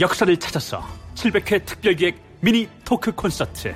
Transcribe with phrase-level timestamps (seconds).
[0.00, 0.82] 역사를 찾아서
[1.14, 3.72] 700회 특별기획 미니 토크 콘서트.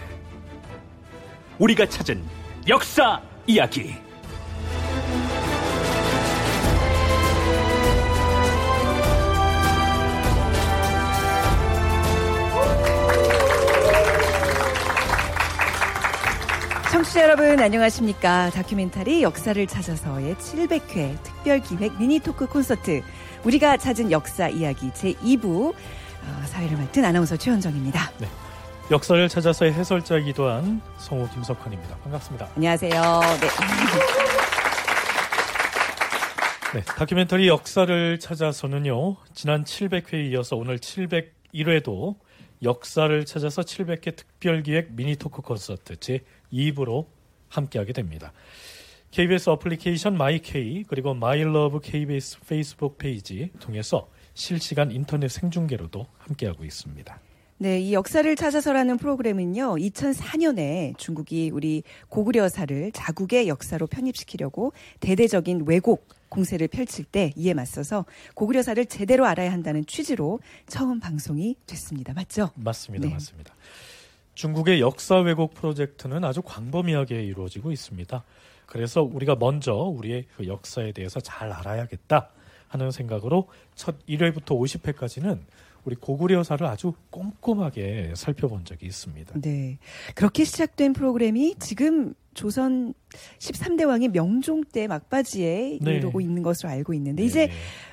[1.61, 2.25] 우리가 찾은
[2.67, 3.95] 역사 이야기.
[16.91, 18.51] 청취자 여러분 안녕하십니까?
[18.51, 23.03] 다큐멘터리 역사를 찾아서의 700회 특별기획 미니 토크 콘서트.
[23.45, 25.75] 우리가 찾은 역사 이야기 제2부
[26.23, 28.11] 어, 사회를 맡은 아나운서 최현정입니다.
[28.19, 28.29] 네.
[28.91, 31.97] 역사를 찾아서의 해설자이기도 한 성우 김석환입니다.
[31.99, 32.49] 반갑습니다.
[32.57, 32.93] 안녕하세요.
[33.41, 33.49] 네.
[36.75, 39.17] 네, 다큐멘터리 역사를 찾아서는요.
[39.35, 42.17] 지난 700회에 이어서 오늘 701회도
[42.63, 46.21] 역사를 찾아서 700회 특별기획 미니 토크 콘서트 제
[46.53, 47.07] 2부로
[47.49, 48.33] 함께하게 됩니다.
[49.11, 54.09] KBS 어플리케이션 my K 그리고 My Love KBS 페이스북 페이지 통해서
[54.39, 57.21] 실시간 인터넷 생중계로도 함께하고 있습니다.
[57.61, 66.69] 네, 이 역사를 찾아서라는 프로그램은요, 2004년에 중국이 우리 고구려사를 자국의 역사로 편입시키려고 대대적인 왜곡 공세를
[66.69, 72.13] 펼칠 때 이에 맞서서 고구려사를 제대로 알아야 한다는 취지로 처음 방송이 됐습니다.
[72.13, 72.51] 맞죠?
[72.55, 73.09] 맞습니다.
[73.09, 73.13] 네.
[73.13, 73.57] 맞습니다.
[74.35, 78.23] 중국의 역사 왜곡 프로젝트는 아주 광범위하게 이루어지고 있습니다.
[78.67, 82.31] 그래서 우리가 먼저 우리의 그 역사에 대해서 잘 알아야겠다
[82.69, 85.41] 하는 생각으로 첫 1회부터 50회까지는
[85.85, 89.41] 우리 고구려사를 아주 꼼꼼하게 살펴본 적이 있습니다.
[89.41, 89.79] 네.
[90.15, 92.95] 그렇게 시작된 프로그램이 지금 조선
[93.39, 95.97] 13대 왕의 명종 때 막바지에 네.
[95.97, 97.27] 이르고 있는 것으로 알고 있는데 네.
[97.27, 97.51] 이제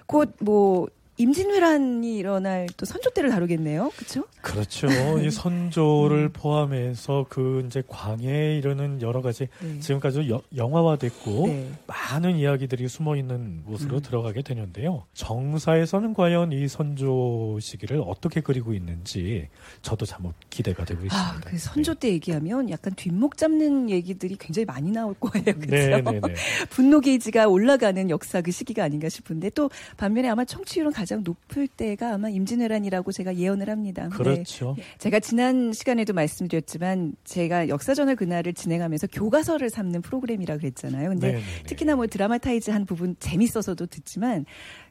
[0.07, 0.87] 곧 뭐
[1.17, 3.91] 임진왜란이 일어날 또 선조 때를 다루겠네요.
[3.95, 4.25] 그렇죠?
[4.41, 4.87] 그렇죠.
[5.19, 6.29] 이 선조를 음.
[6.33, 9.79] 포함해서 그 이제 광해에 이르는 여러 가지 네.
[9.79, 11.69] 지금까지 여- 영화화됐고 네.
[11.87, 14.01] 많은 이야기들이 숨어 있는 곳으로 음.
[14.01, 15.05] 들어가게 되는데요.
[15.13, 19.47] 정사에서는 과연 이 선조 시기를 어떻게 그리고 있는지
[19.81, 21.17] 저도 참 기대가 되고 있습니다.
[21.17, 25.45] 아, 그 선조 때 얘기하면 약간 뒷목 잡는 얘기들이 굉장히 많이 나올 거예요.
[25.59, 25.67] 그렇죠?
[25.69, 26.33] 네, 네, 네.
[26.69, 32.13] 분노 게이지가 올라가는 역사 그 시기가 아닌가 싶은데 또 반면에 아마 청취율은 가장 높을 때가
[32.13, 34.03] 아마 임진왜란이라고 제가 예언을 합니다.
[34.03, 34.09] 네.
[34.09, 34.75] 그렇죠.
[34.97, 41.09] 제가 지난 시간에도 말씀드렸지만 제가 역사전을 그날을 진행하면서 교과서를 삼는 프로그램이라 그랬잖아요.
[41.09, 41.63] 근데 네, 네, 네.
[41.63, 44.45] 특히나 뭐 드라마타이즈 한 부분 재밌어서도 듣지만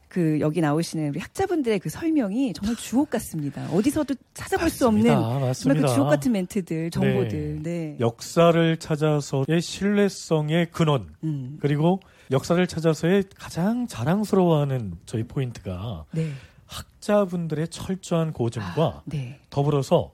[0.07, 3.67] 그 여기 나오시는 우리 학자분들의 그 설명이 정말 주옥 같습니다.
[3.71, 5.21] 어디서도 찾아볼 수 없는 맞습니다.
[5.21, 5.87] 정말 맞습니다.
[5.87, 7.63] 그 주옥 같은 멘트들, 정보들.
[7.63, 7.97] 네.
[7.99, 11.57] 역사를 찾아서의 신뢰성의 근원 음.
[11.59, 11.99] 그리고
[12.31, 16.31] 역사를 찾아서의 가장 자랑스러워하는 저희 포인트가 네.
[16.65, 19.39] 학자분들의 철저한 고증과 아, 네.
[19.49, 20.11] 더불어서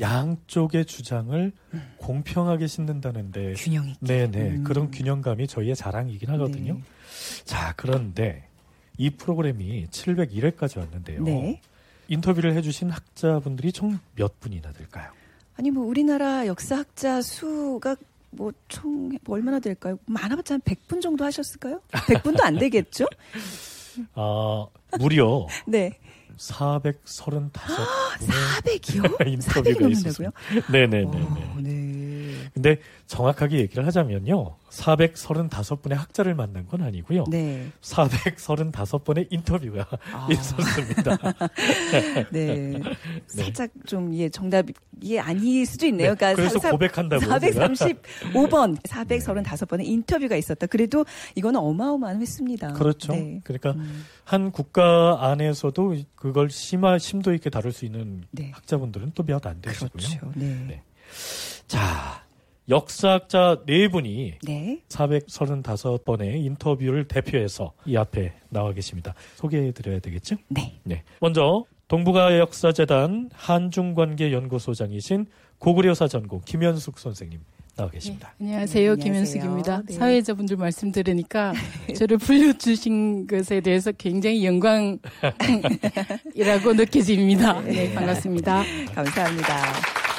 [0.00, 1.52] 양쪽의 주장을
[1.98, 3.98] 공평하게 싣는다는데 균형 있게.
[4.06, 4.64] 네네 음.
[4.64, 6.74] 그런 균형감이 저희의 자랑이긴 하거든요.
[6.74, 6.80] 네.
[7.44, 8.48] 자 그런데
[8.96, 11.22] 이 프로그램이 701회까지 왔는데요.
[11.24, 11.60] 네.
[12.08, 15.10] 인터뷰를 해주신 학자분들이 총 몇 분이나 될까요?
[15.58, 17.96] 아니 뭐 우리나라 역사학자 수가
[18.30, 19.98] 뭐총 얼마나 될까요?
[20.06, 21.80] 많아봤자 한 100분 정도 하셨을까요?
[21.90, 23.06] 100분도 안 되겠죠?
[24.14, 24.66] 아
[24.98, 25.98] 무려 네.
[26.36, 29.26] 435분의 400이요?
[29.28, 29.90] 인터뷰가 400이 넘는다고요?
[29.90, 30.32] 있었습니다.
[30.72, 31.04] 네네네.
[31.04, 31.89] 오, 네.
[32.62, 34.56] 근데 정확하게 얘기를 하자면요.
[34.68, 37.24] 435분의 학자를 만난 건 아니고요.
[37.28, 37.68] 네.
[37.80, 40.28] 435번의 인터뷰가 아.
[40.30, 41.16] 있었습니다.
[42.30, 42.78] 네.
[43.26, 44.74] 살짝 좀 예, 정답이
[45.18, 46.10] 아닐 수도 있네요.
[46.10, 47.38] 네, 그러니까 그래서 사- 고백한다고요.
[47.40, 47.68] 제가.
[47.68, 50.66] 435번, 435번의 인터뷰가 있었다.
[50.66, 52.74] 그래도 이거는 어마어마한 횟수입니다.
[52.74, 53.12] 그렇죠.
[53.14, 53.40] 네.
[53.42, 58.50] 그러니까 음, 한 국가 안에서도 그걸 심화 심도 있게 다룰 수 있는 네.
[58.52, 59.88] 학자분들은 또 몇 안 되시고요.
[59.90, 60.32] 그렇죠.
[60.34, 60.64] 네.
[60.68, 60.82] 네.
[61.66, 62.22] 자,
[62.70, 64.80] 역사학자 네 분이 네.
[64.88, 69.14] 435번의 인터뷰를 대표해서 이 앞에 나와 계십니다.
[69.34, 70.36] 소개해 드려야 되겠죠?
[70.48, 70.78] 네.
[70.84, 71.02] 네.
[71.20, 75.26] 먼저 동북아 역사재단 한중관계연구소장이신
[75.58, 77.40] 고구려 사 전공 김현숙 선생님
[77.74, 78.34] 나와 계십니다.
[78.38, 78.94] 네, 안녕하세요.
[78.94, 79.82] 네, 김현숙입니다.
[79.86, 79.94] 네.
[79.94, 81.52] 사회자분들 말씀 들으니까
[81.98, 85.00] 저를 불러주신 것에 대해서 굉장히 영광이라고
[86.76, 87.60] 느껴집니다.
[87.62, 88.62] 네, 반갑습니다.
[88.94, 90.09] 감사합니다.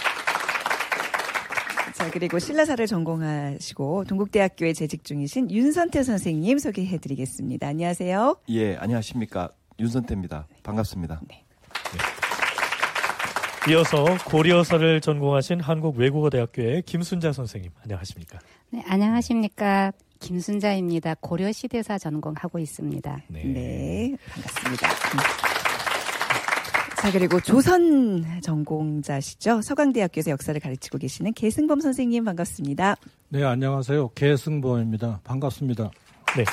[2.02, 7.68] 자, 그리고 신라사를 전공하시고 동국대학교에 재직 중이신 윤선태 선생님 소개해 드리겠습니다.
[7.68, 8.38] 안녕하세요.
[8.50, 9.52] 예, 안녕하십니까.
[9.80, 10.48] 윤선태입니다.
[10.64, 11.22] 반갑습니다.
[13.70, 18.40] 이어서 고려사를 전공하신 한국외국어대학교의 김순자 선생님 안녕하십니까?
[18.72, 19.92] 네, 안녕하십니까.
[20.20, 21.18] 김순자입니다.
[21.22, 23.22] 고려시대사 전공하고 있습니다.
[23.28, 24.88] 네, 반갑습니다.
[27.02, 27.04] 음.
[27.04, 29.62] 자, 그리고 조선 전공자시죠.
[29.62, 32.96] 서강대학교에서 역사를 가르치고 계시는 계승범 선생님 반갑습니다.
[33.30, 34.10] 네, 안녕하세요.
[34.10, 35.22] 계승범입니다.
[35.24, 35.90] 반갑습니다.
[36.38, 36.46] 네.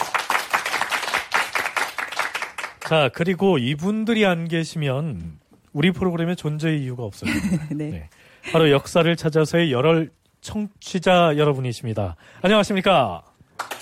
[2.88, 5.38] 자, 그리고 이분들이 안 계시면
[5.74, 7.30] 우리 프로그램의 존재 이유가 없어요.
[7.70, 7.90] 네.
[7.90, 8.08] 네.
[8.50, 10.10] 바로 역사를 찾아서의 열혈
[10.40, 12.16] 청취자 여러분이십니다.
[12.40, 13.22] 안녕하십니까?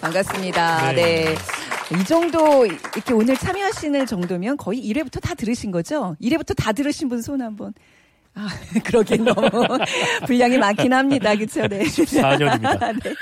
[0.00, 0.92] 반갑습니다.
[0.92, 1.24] 네.
[1.26, 1.34] 네.
[1.92, 6.16] 이 정도 이렇게 오늘 참여하시는 정도면 거의 1회부터 다 들으신 거죠?
[6.20, 7.72] 1회부터 다 들으신 분 손 한번.
[8.38, 8.48] 아,
[8.84, 9.38] 그러긴 너무
[10.26, 11.34] 분량이 많긴 합니다.
[11.34, 11.66] 그쵸?
[11.66, 11.84] 네.
[11.84, 12.92] 14년입니다.
[13.02, 13.14] 네.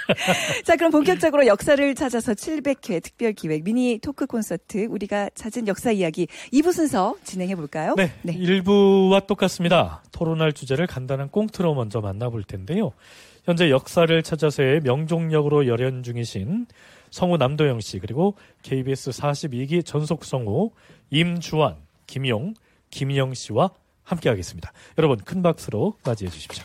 [0.65, 6.27] 자, 그럼 본격적으로 역사를 찾아서 700회 특별 기획 미니 토크 콘서트 우리가 찾은 역사 이야기
[6.53, 7.95] 2부 순서 진행해 볼까요?
[7.97, 10.03] 네, 일부와 똑같습니다.
[10.11, 12.91] 토론할 주제를 간단한 꽁트로 먼저 만나볼 텐데요.
[13.45, 16.67] 현재 역사를 찾아서의 명종역으로 열연 중이신
[17.15, 20.73] 성우 남도영 씨 그리고 KBS 42기 전속 성우
[21.11, 21.77] 임주환,
[22.09, 22.55] 김용,
[22.91, 23.71] 김영 씨와
[24.03, 24.73] 함께하겠습니다.
[24.99, 26.65] 여러분 큰 박수로 맞이해 주십시오.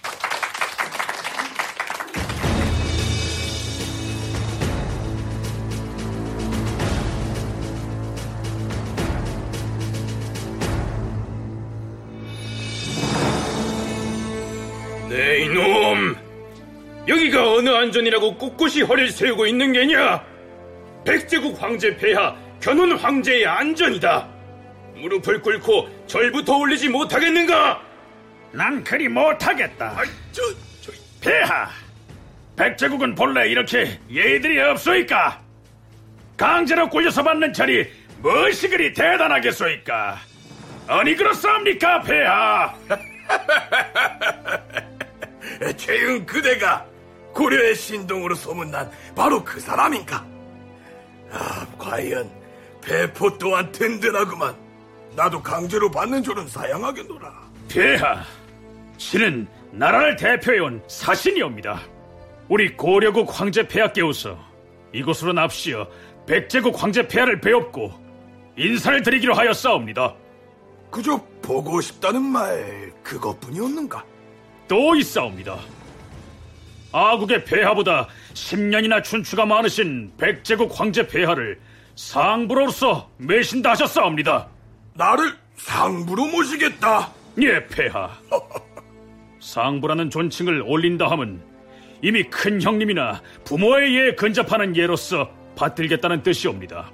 [15.09, 16.15] 네 이놈
[17.07, 20.28] 여기가 어느 안전이라고 꿋꿋이 허리를 세우고 있는 게냐
[21.05, 24.27] 백제국 황제 폐하 견훈 황제의 안전이다
[24.95, 27.81] 무릎을 꿇고 절부터 올리지 못하겠는가
[28.51, 29.93] 난 그리 못하겠다.
[29.95, 30.41] 아이, 저,
[30.81, 30.91] 저,
[31.21, 31.69] 폐하,
[32.55, 35.39] 백제국은 본래 이렇게 예의들이 없소이까?
[36.35, 37.87] 강제로 꿀려서 받는 철이
[38.21, 40.17] 무엇이 그리 대단하겠소이까?
[40.87, 42.73] 아니 그렇사옵니까, 폐하?
[45.77, 46.85] 최응 그대가
[47.33, 50.25] 고려의 신동으로 소문난 바로 그 사람인가
[51.31, 52.29] 아 과연
[52.81, 54.55] 배포 또한 든든하구만
[55.15, 58.23] 나도 강제로 받는 줄은 사양하겠노라 폐하,
[58.97, 61.81] 신은 나라를 대표해온 사신이옵니다.
[62.47, 64.37] 우리 고려국 황제 폐하께우서
[64.93, 65.87] 이곳으로 납시어
[66.25, 67.91] 백제국 황제 폐하를 배웠고
[68.57, 70.15] 인사를 드리기로 하였사옵니다.
[70.89, 74.03] 그저 보고 싶다는 말 그것뿐이었는가?
[74.67, 75.59] 또 있사옵니다.
[76.91, 81.59] 아국의 폐하보다 10년이나 춘추가 많으신 백제국 황제 폐하를
[81.95, 84.47] 상부로서 매신다 하셨사옵니다.
[84.93, 87.11] 나를 상부로 모시겠다.
[87.41, 88.09] 예, 폐하.
[89.39, 91.41] 상부라는 존칭을 올린다 함은
[92.01, 96.91] 이미 큰 형님이나 부모의 예에 근접하는 예로서 받들겠다는 뜻이옵니다.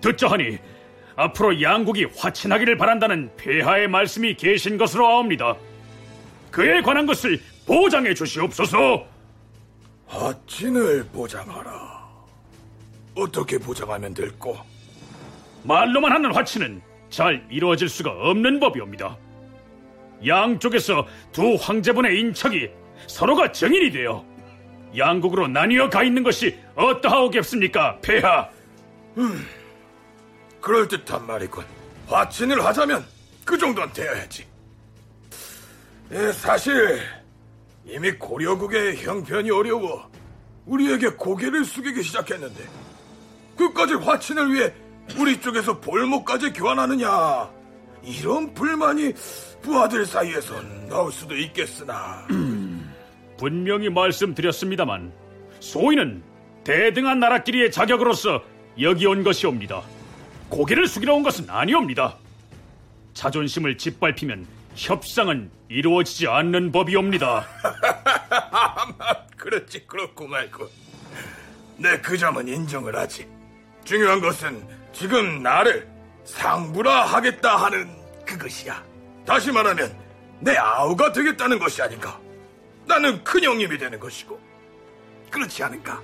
[0.00, 0.58] 듣자 하니
[1.16, 5.56] 앞으로 양국이 화친하기를 바란다는 폐하의 말씀이 계신 것으로 아옵니다.
[6.50, 9.06] 그에 관한 것을 보장해 주시옵소서.
[10.06, 12.06] 하친을 보장하라.
[13.16, 14.56] 어떻게 보장하면 될꼬?
[15.64, 16.80] 말로만 하는 화친은
[17.10, 19.16] 잘 이루어질 수가 없는 법이옵니다.
[20.26, 22.70] 양쪽에서 두 황제분의 인척이
[23.08, 24.24] 서로가 정인이 되어
[24.96, 28.48] 양국으로 나뉘어 가 있는 것이 어떠하오겠습니까, 폐하?
[30.60, 31.64] 그럴듯한 말이군.
[32.06, 33.04] 화친을 하자면
[33.44, 34.46] 그 정도는 되어야지.
[36.12, 37.00] 예, 사실
[37.86, 40.10] 이미 고려국의 형편이 어려워
[40.66, 42.64] 우리에게 고개를 숙이기 시작했는데
[43.56, 44.72] 그까지 화친을 위해
[45.18, 47.48] 우리 쪽에서 볼목까지 교환하느냐
[48.02, 49.12] 이런 불만이
[49.62, 52.26] 부하들 사이에선 나올 수도 있겠으나
[53.38, 55.12] 분명히 말씀드렸습니다만
[55.60, 56.22] 소인은
[56.64, 58.42] 대등한 나라끼리의 자격으로서
[58.80, 59.82] 여기 온 것이옵니다.
[60.48, 62.16] 고개를 숙이러 온 것은 아니옵니다.
[63.14, 67.46] 자존심을 짓밟히면 협상은 이루어지지 않는 법이옵니다.
[69.36, 70.68] 그렇지 그렇고 말고.
[71.78, 73.26] 내 그 점은 인정을 하지.
[73.84, 75.88] 중요한 것은 지금 나를
[76.24, 77.88] 상부라 하겠다 하는
[78.24, 78.82] 그것이야.
[79.24, 79.96] 다시 말하면
[80.40, 82.18] 내 아우가 되겠다는 것이 아닌가?
[82.86, 84.38] 나는 큰형님이 되는 것이고.
[85.30, 86.00] 그렇지 않은가?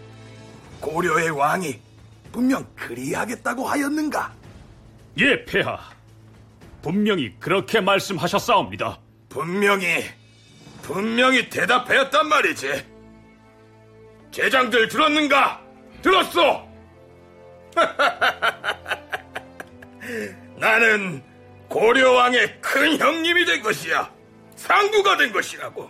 [0.80, 1.78] 고려의 왕이
[2.32, 4.32] 분명 그리하겠다고 하였는가?
[5.18, 5.78] 예, 폐하.
[6.82, 8.98] 분명히 그렇게 말씀하셨사옵니다.
[9.28, 10.04] 분명히
[10.82, 12.84] 분명히 대답하였단 말이지.
[14.32, 15.60] 제장들 들었는가?
[16.02, 16.66] 들었어
[20.56, 21.22] 나는
[21.68, 24.10] 고려왕의 큰 형님이 된 것이야.
[24.56, 25.88] 상부가 된 것이라고.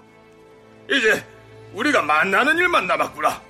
[0.90, 1.24] 이제
[1.72, 3.40] 우리가 만나는 일만 남았구나.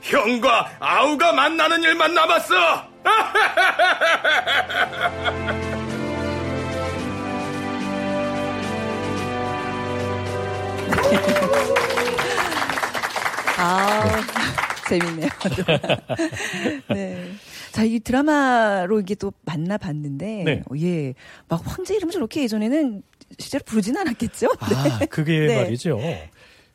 [0.00, 2.88] 형과 아우가 만나는 일만 남았어
[13.58, 14.20] 아,
[14.88, 15.28] 재밌네요.
[16.90, 17.32] 네.
[17.72, 20.62] 자, 이 드라마로 이게 또 만나봤는데, 네.
[20.70, 21.14] 어, 예.
[21.48, 23.02] 막 황제 이름 저렇게 예전에는
[23.38, 24.48] 실제로 부르진 않았겠죠?
[24.60, 25.56] 아, 그게 네.
[25.56, 25.98] 말이죠.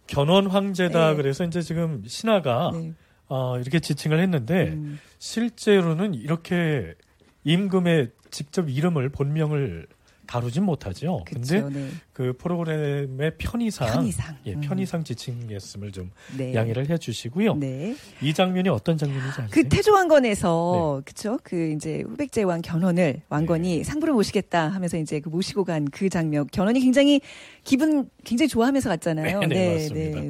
[0.08, 1.15] 견원 황제다 네.
[1.15, 2.93] 그래서 이제 지금 신하가 네.
[3.27, 4.75] 어, 이렇게 지칭을 했는데
[5.19, 6.96] 실제로는 이렇게
[7.43, 9.88] 임금의 직접 이름을 본명을
[10.29, 11.24] 다루진 못하죠.
[11.25, 11.88] 그쵸, 근데 네.
[12.13, 14.36] 그 프로그램의 편의상, 편의상.
[14.45, 14.62] 예, 음.
[14.62, 16.53] 편의상 지칭했음을 좀 네.
[16.53, 17.55] 양해를 해 주시고요.
[17.55, 17.95] 네.
[18.21, 19.48] 이 장면이 어떤 장면인지 아세요?
[19.50, 23.83] 그 태조왕건에서 그쵸 그 이제 후백제 왕 견훤을 왕건이 네.
[23.83, 27.21] 상부를 모시겠다 하면서 이제 그 모시고 간 그 장면 견훤이 굉장히
[27.63, 29.39] 기분 굉장히 좋아하면서 갔잖아요.
[29.39, 30.21] 네, 네, 맞습니다.
[30.21, 30.29] 네.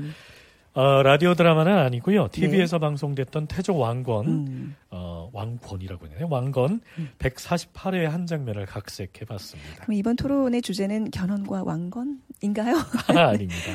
[0.74, 2.30] 어, 라디오 드라마는 아니고요.
[2.32, 4.76] TV에서 방송됐던 태조 왕건, 음.
[4.92, 6.28] 어, 왕권이라고 하네요.
[6.30, 6.82] 왕건
[7.20, 9.84] 148회의 한 장면을 각색해 봤습니다.
[9.84, 12.76] 그럼 이번 토론의 주제는 견훤과 왕건인가요?
[13.16, 13.72] 아, 아닙니다.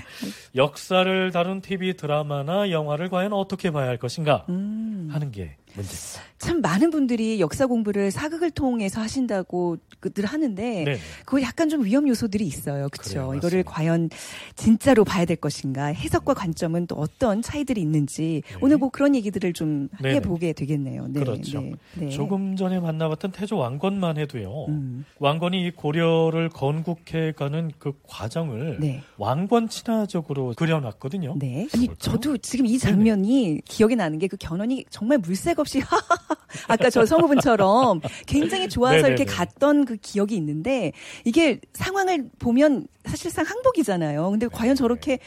[0.54, 5.08] 역사를 다룬 TV 드라마나 영화를 과연 어떻게 봐야 할 것인가 음.
[5.10, 6.20] 하는 게 문제입니다.
[6.38, 9.78] 참 많은 분들이 역사 공부를 사극을 통해서 하신다고
[10.12, 10.98] 늘 하는데 네.
[11.24, 12.88] 그거 약간 좀 위험 요소들이 있어요.
[12.90, 13.34] 그렇죠?
[13.34, 14.10] 이거를 과연
[14.54, 15.86] 진짜로 봐야 될 것인가?
[15.86, 18.56] 해석과 관점은 또 어떤 차이들이 있는지 네.
[18.60, 20.16] 오늘 뭐 그런 얘기들을 좀 네네.
[20.16, 21.06] 해보게 되겠네요.
[21.08, 21.62] 네, 그렇죠.
[21.62, 22.08] 네, 네.
[22.10, 24.66] 조금 전에 만나봤던 태조 왕건만 해도요.
[24.68, 29.02] 음, 왕건이 이 고려를 건국해 가는 그 과정을 네.
[29.16, 31.36] 왕권 친화적으로 그려놨거든요.
[31.38, 31.66] 네.
[31.74, 32.10] 아니 그렇죠?
[32.12, 35.82] 저도 지금 이 장면이 기억이 나는 게 그 견훤이 정말 물색 없이
[36.68, 39.14] 아까 저 성우분처럼 굉장히 좋아서 네네네.
[39.14, 40.92] 이렇게 갔던 그 기억이 있는데
[41.24, 44.30] 이게 상황을 보면 사실상 항복이잖아요.
[44.30, 45.18] 근데 과연 저렇게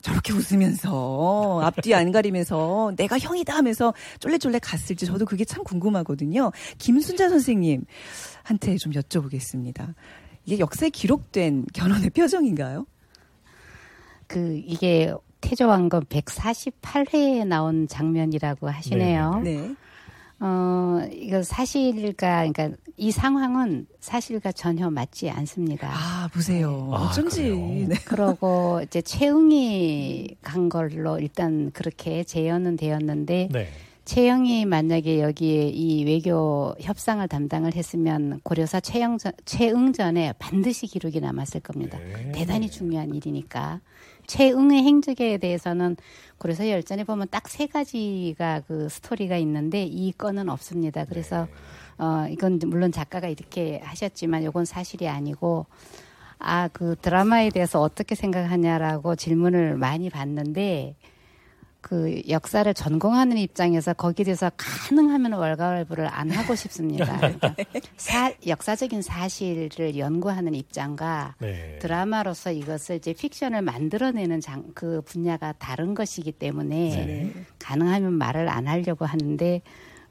[0.00, 6.50] 저렇게 웃으면서 앞뒤 안 가리면서 내가 형이다 하면서 쫄래쫄래 갔을지 저도 그게 참 궁금하거든요.
[6.78, 7.84] 김순자 선생님
[8.42, 9.94] 한테 좀 여쭤보겠습니다.
[10.44, 12.86] 이게 역사에 기록된 견훤의 표정인가요?
[14.26, 19.42] 그 이게 태조왕건 148회에 나온 장면이라고 하시네요.
[19.44, 19.74] 네.
[20.40, 25.90] 어, 이거 사실과 그러니까 이 상황은 사실과 전혀 맞지 않습니다.
[25.92, 26.90] 아 보세요.
[26.92, 27.42] 아, 어쩐지.
[27.42, 27.88] 그래요?
[27.88, 27.94] 네.
[28.04, 33.68] 그러고 이제 채웅이 간 걸로 일단 그렇게 재현은 되었는데 네.
[34.04, 41.98] 채영이 만약에 여기에 이 외교 협상을 담당을 했으면 고려사 채영전, 채응전에 반드시 기록이 남았을 겁니다.
[41.98, 42.32] 네.
[42.32, 43.80] 대단히 중요한 일이니까.
[44.26, 45.96] 채응의 행적에 대해서는
[46.38, 51.04] 고려사 열전에 보면 딱 세 가지가 그 스토리가 있는데 이 건은 없습니다.
[51.04, 51.48] 그래서
[51.98, 55.66] 어 이건 물론 작가가 이렇게 하셨지만 이건 사실이 아니고
[56.38, 60.96] 아 그 드라마에 대해서 어떻게 생각하냐라고 질문을 많이 받는데
[61.82, 67.16] 그 역사를 전공하는 입장에서 거기에 대해서 가능하면 월가월부를 안 하고 싶습니다.
[67.18, 67.54] 그러니까
[67.96, 71.78] 사, 역사적인 사실을 연구하는 입장과 네.
[71.82, 77.32] 드라마로서 이것을 이제 픽션을 만들어내는 장, 그 분야가 다른 것이기 때문에 네.
[77.58, 79.60] 가능하면 말을 안 하려고 하는데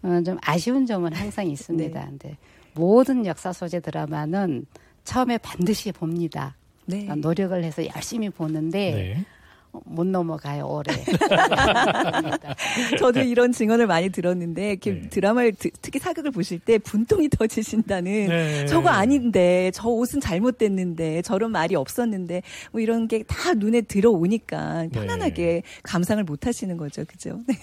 [0.04, 2.06] 어, 좀 아쉬운 점은 항상 있습니다.
[2.06, 2.38] 근데
[2.74, 4.66] 모든 역사 소재 드라마는
[5.06, 6.58] 처음에 반드시 봅니다.
[6.86, 7.08] 네.
[7.10, 9.18] 어, 노력을 해서 열심히 보는데 네.
[9.18, 9.41] 어,
[9.86, 10.94] 못 넘어가요 오래.
[13.00, 15.10] 저도 이런 증언을 많이 들었는데 네.
[15.10, 18.66] 드라마를 드- 특히 사극을 보실 때 분통이 터지신다는 네.
[18.66, 25.62] 저거 아닌데 저 옷은 잘못됐는데 저런 말이 없었는데 뭐 이런 게 다 눈에 들어오니까 편안하게
[25.84, 27.06] 감상을 못 하시는 거죠.
[27.06, 27.40] 그죠?
[27.48, 27.56] 네.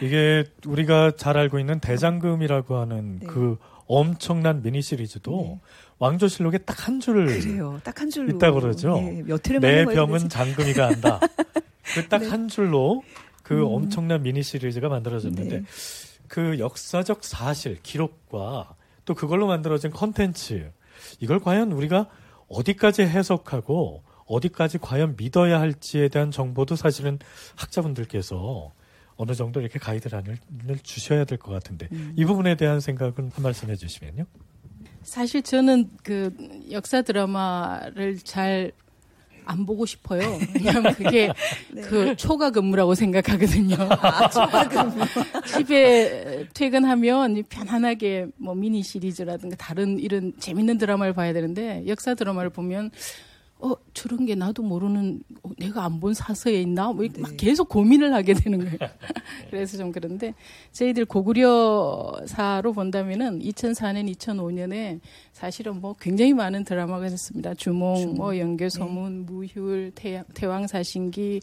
[0.00, 3.26] 이게 우리가 잘 알고 있는 대장금이라고 하는 네.
[3.26, 5.60] 그 엄청난 미니 시리즈도 네.
[5.98, 7.80] 왕조실록에 딱 한 줄을 그래요.
[7.84, 9.00] 딱 한 줄로 있다 그러죠.
[9.00, 9.22] 네,
[9.60, 10.28] 내 병은?
[10.28, 11.20] 장금이가 한다.
[11.94, 12.28] 그딱 네.
[12.28, 13.02] 한 줄로
[13.42, 13.64] 그 음.
[13.66, 15.64] 엄청난 미니 시리즈가 만들어졌는데 네.
[16.28, 18.74] 그 역사적 사실, 기록과
[19.04, 20.72] 또 그걸로 만들어진 컨텐츠
[21.20, 22.08] 이걸 과연 우리가
[22.48, 27.18] 어디까지 해석하고 어디까지 과연 믿어야 할지에 대한 정보도 사실은
[27.54, 28.72] 학자분들께서
[29.16, 30.38] 어느 정도 이렇게 가이드라인을
[30.82, 32.12] 주셔야 될 것 같은데 음.
[32.16, 34.24] 이 부분에 대한 생각은 한 말씀 해주시면요.
[35.02, 36.34] 사실 저는 그
[36.70, 38.72] 역사 드라마를 잘
[39.46, 40.20] 안 보고 싶어요.
[40.54, 41.32] 왜냐하면 그게
[41.88, 43.76] 그 초과 근무라고 생각하거든요.
[45.46, 52.90] 집에 퇴근하면 편안하게 뭐 미니 시리즈라든가 다른 이런 재밌는 드라마를 봐야 되는데 역사 드라마를 보면
[53.66, 57.68] 어 저런 게 나도 모르는 어, 내가 안 본 사서에 있나 뭐 이렇게 막 계속
[57.68, 58.76] 고민을 하게 되는 거예요.
[59.50, 60.34] 그래서 좀 그런데
[60.72, 65.00] 저희들 고구려사로 본다면은 2004년, 2005년에
[65.32, 67.54] 사실은 뭐 굉장히 많은 드라마가 있었습니다.
[67.54, 71.40] 주몽, 뭐 연개소문, 무휴일, 태, 태왕사신기,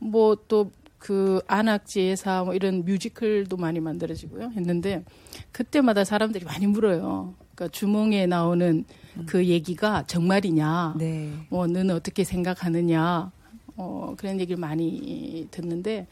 [0.00, 4.50] 뭐 또 그 안악지혜사 뭐 이런 뮤지컬도 많이 만들어지고요.
[4.56, 5.04] 했는데
[5.52, 7.34] 그때마다 사람들이 많이 물어요.
[7.56, 8.84] 그러니까 주몽에 나오는
[9.24, 10.94] 그 얘기가 정말이냐?
[10.98, 11.32] 네.
[11.48, 13.32] 뭐 너는 어떻게 생각하느냐?
[13.78, 16.06] 어 그런 얘기를 많이 듣는데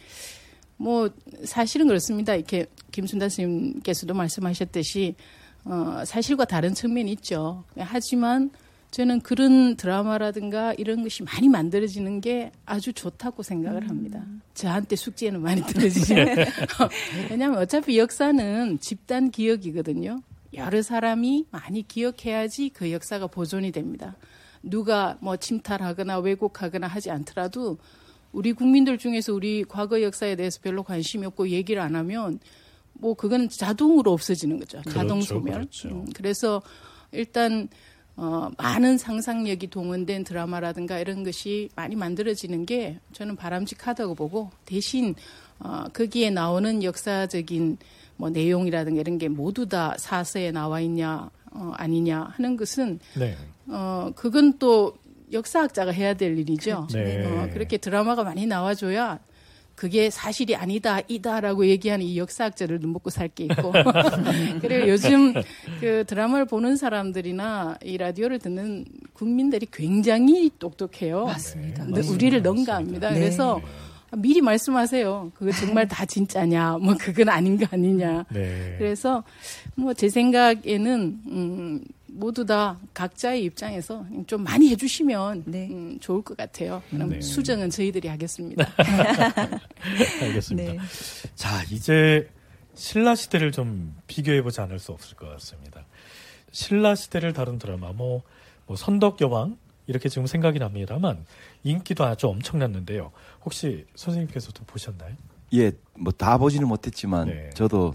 [0.77, 1.11] 뭐
[1.45, 2.35] 사실은 그렇습니다.
[2.35, 5.15] 이렇게 김순다 스님께서도 말씀하셨듯이
[5.65, 7.65] 어 사실과 다른 측면이 있죠.
[7.77, 8.51] 하지만
[8.91, 14.25] 저는 그런 드라마라든가 이런 것이 많이 만들어지는 게 아주 좋다고 생각을 합니다.
[14.55, 16.15] 저한테 숙제는 많이 들어지죠.
[17.29, 20.21] 왜냐하면 어차피 역사는 집단 기억이거든요.
[20.57, 24.17] 여러 사람이 많이 기억해야지 그 역사가 보존이 됩니다.
[24.63, 27.79] 누가 뭐 침탈하거나 왜곡하거나 하지 않더라도
[28.33, 32.41] 우리 국민들 중에서 우리 과거 역사에 대해서 별로 관심이 없고 얘기를 안 하면
[32.95, 34.83] 뭐 그건 자동으로 없어지는 거죠.
[34.83, 35.55] 자동 그렇죠, 소멸.
[35.55, 35.89] 그렇죠.
[35.89, 36.63] 음, 그래서
[37.13, 37.69] 일단
[38.17, 45.15] 어, 많은 상상력이 동원된 드라마라든가 이런 것이 많이 만들어지는 게 저는 바람직하다고 보고 대신
[45.59, 47.79] 어, 거기에 나오는 역사적인
[48.17, 53.37] 뭐 내용이라든가 이런 게 모두 다 사서에 나와 있냐 어, 아니냐 하는 것은 네.
[53.69, 54.95] 어, 그건 또
[55.33, 56.87] 역사학자가 해야 될 일이죠.
[56.93, 57.25] 네.
[57.27, 59.19] 어, 그렇게 드라마가 많이 나와줘야
[59.75, 63.73] 그게 사실이 아니다, 이다라고 얘기하는 이 역사학자를 눈 먹고 살 게 있고.
[64.63, 65.35] 그리고 요즘
[65.81, 71.25] 그 드라마를 보는 사람들이나 이 라디오를 듣는 국민들이 굉장히 똑똑해요.
[71.27, 71.87] 맞습니다.
[71.87, 73.11] 근데 우리를 능가합니다.
[73.11, 73.19] 네.
[73.19, 73.61] 그래서
[74.17, 75.33] 미리 말씀하세요.
[75.35, 78.25] 그거 정말 다 진짜냐, 뭐 그건 아닌 거 아니냐.
[78.31, 78.77] 네.
[78.79, 79.25] 그래서
[79.77, 85.69] 뭐 제 생각에는 음, 모두 다 각자의 입장에서 좀 많이 해주시면 네.
[85.71, 86.83] 음, 좋을 것 같아요.
[86.91, 87.21] 그럼 네.
[87.21, 88.67] 수정은 저희들이 하겠습니다.
[90.23, 90.73] 알겠습니다.
[90.73, 90.79] 네.
[91.35, 92.29] 자, 이제
[92.75, 95.85] 신라 시대를 좀 비교해 보지 않을 수 없을 것 같습니다.
[96.53, 98.23] 신라 시대를 다룬 드라마 뭐,
[98.67, 99.57] 뭐 선덕 여왕
[99.87, 101.25] 이렇게 지금 생각이 납니다만
[101.63, 103.13] 인기도 아주 엄청났는데요.
[103.45, 105.15] 혹시 선생님께서도 보셨나요?
[105.55, 107.51] 예, 뭐 다 보지는 못했지만 네.
[107.55, 107.95] 저도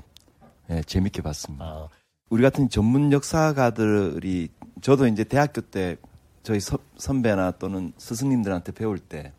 [0.70, 1.66] 예, 재밌게 봤습니다.
[1.66, 1.88] 아,
[2.30, 4.50] 우리 같은 전문 역사가들이
[4.82, 5.98] 저도 이제 대학교 때
[6.44, 9.34] 저희 서- 선배나 또는 스승님들한테 배울 때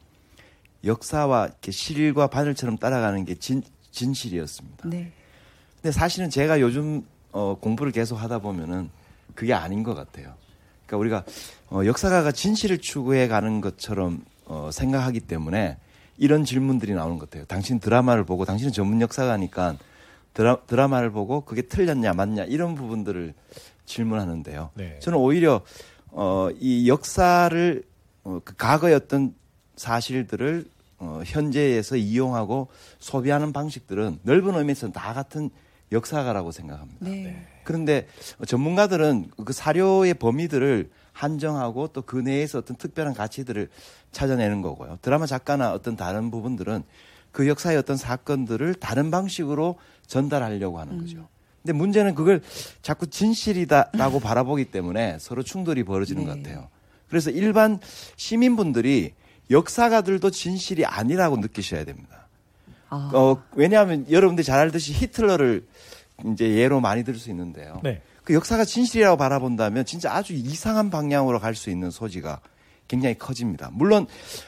[0.85, 4.89] 역사와 이렇게 실과 바늘처럼 따라가는 게 진, 진실이었습니다.
[4.89, 5.13] 네.
[5.77, 8.91] 근데 사실은 제가 요즘 어, 공부를 계속 하다 보면은
[9.35, 10.35] 그게 아닌 것 같아요.
[10.87, 11.25] 그러니까 우리가
[11.71, 15.79] 어, 역사가가 진실을 추구해 가는 것처럼 어, 생각하기 때문에
[16.21, 17.47] 이런 질문들이 나오는 것 같아요.
[17.47, 19.79] 당신 드라마를 보고 당신은 전문 역사가니까
[20.35, 23.33] 드라, 드라마를 보고 그게 틀렸냐 맞냐 이런 부분들을
[23.87, 24.71] 질문하는데요.
[24.75, 24.99] 네.
[25.01, 25.63] 저는 오히려
[26.09, 27.83] 어, 이 역사를
[28.23, 29.35] 어, 그 과거의 어떤
[29.77, 30.67] 사실들을
[30.99, 35.49] 어, 현재에서 이용하고 소비하는 방식들은 넓은 의미에서 다 같은
[35.91, 36.99] 역사가라고 생각합니다.
[37.01, 37.47] 네.
[37.65, 38.07] 그런데
[38.47, 43.69] 전문가들은 그 사료의 범위들을 한정하고 또 그 내에서 어떤 특별한 가치들을
[44.11, 44.99] 찾아내는 거고요.
[45.03, 46.83] 드라마 작가나 어떤 다른 부분들은
[47.31, 51.29] 그 역사의 어떤 사건들을 다른 방식으로 전달하려고 하는 거죠.
[51.63, 52.43] 근데 문제는 그걸
[52.83, 56.43] 자꾸 진실이다라고 바라보기 때문에 서로 충돌이 벌어지는 것 네.
[56.43, 56.69] 같아요.
[57.09, 57.79] 그래서 일반
[58.17, 59.13] 시민분들이
[59.51, 62.27] 역사가들도 진실이 아니라고 느끼셔야 됩니다.
[62.89, 65.67] 아, 어, 왜냐하면 여러분들이 잘 알듯이 히틀러를
[66.33, 67.81] 이제 예로 많이 들 수 있는데요.
[67.85, 68.01] 네.
[68.31, 72.41] 그 역사가 진실이라고 바라본다면 진짜 아주 이상한 방향으로 갈 수 있는 소지가
[72.87, 73.71] 굉장히 커집니다.
[73.73, 74.07] 물론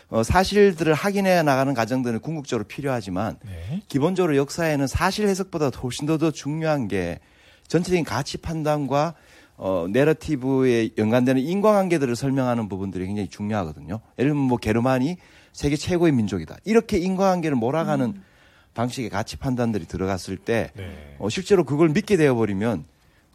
[0.09, 3.83] 어, 사실들을 확인해 나가는 과정들은 궁극적으로 필요하지만 네.
[3.89, 7.19] 기본적으로 역사에는 사실 해석보다 훨씬 더, 더 중요한 게
[7.67, 9.15] 전체적인 가치 판단과
[9.57, 13.99] 어, 내러티브에 연관되는 인과관계들을 설명하는 부분들이 굉장히 중요하거든요.
[14.17, 15.17] 예를 들면 뭐 게르만이
[15.53, 16.57] 세계 최고의 민족이다.
[16.65, 18.23] 이렇게 인과관계를 몰아가는
[18.75, 21.17] 방식의 가치 판단들이 들어갔을 때 네.
[21.19, 22.92] 어, 실제로 그걸 믿게 되어버리면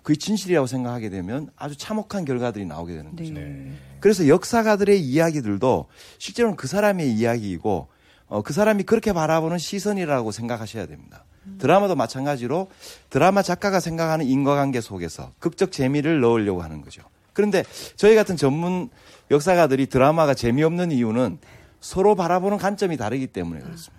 [0.07, 3.33] 그게 진실이라고 생각하게 되면 아주 참혹한 결과들이 나오게 되는 거죠.
[3.33, 3.73] 네.
[3.99, 7.89] 그래서 역사가들의 이야기들도 실제로는 그 사람의 이야기이고
[8.27, 11.25] 어, 그 사람이 그렇게 바라보는 시선이라고 생각하셔야 됩니다.
[11.57, 12.69] 드라마도 마찬가지로
[13.09, 17.01] 드라마 작가가 생각하는 인과관계 속에서 극적 재미를 넣으려고 하는 거죠.
[17.33, 17.65] 그런데
[17.97, 18.89] 저희 같은 전문
[19.29, 21.37] 역사가들이 드라마가 재미없는 이유는
[21.81, 23.96] 서로 바라보는 관점이 다르기 때문에 그렇습니다.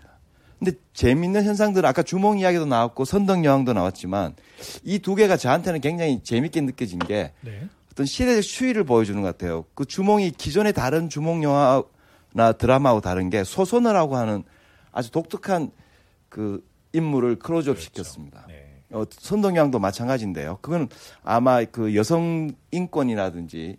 [0.58, 4.34] 근데 재밌는 현상들은 아까 주몽 이야기도 나왔고 선덕 여왕도 나왔지만
[4.84, 7.68] 이 두 개가 저한테는 굉장히 재밌게 느껴진 게 네.
[7.92, 9.64] 어떤 시대적 추이를 보여주는 것 같아요.
[9.74, 14.42] 그 주몽이 기존의 다른 주몽 영화나 드라마하고 다른 게 소선어라고 하는
[14.92, 15.70] 아주 독특한
[16.28, 18.44] 그 인물을 클로즈업 시켰습니다.
[18.48, 18.82] 네.
[18.90, 20.58] 어, 선동양도 마찬가지인데요.
[20.62, 20.88] 그건
[21.22, 23.76] 아마 그 여성 인권이라든지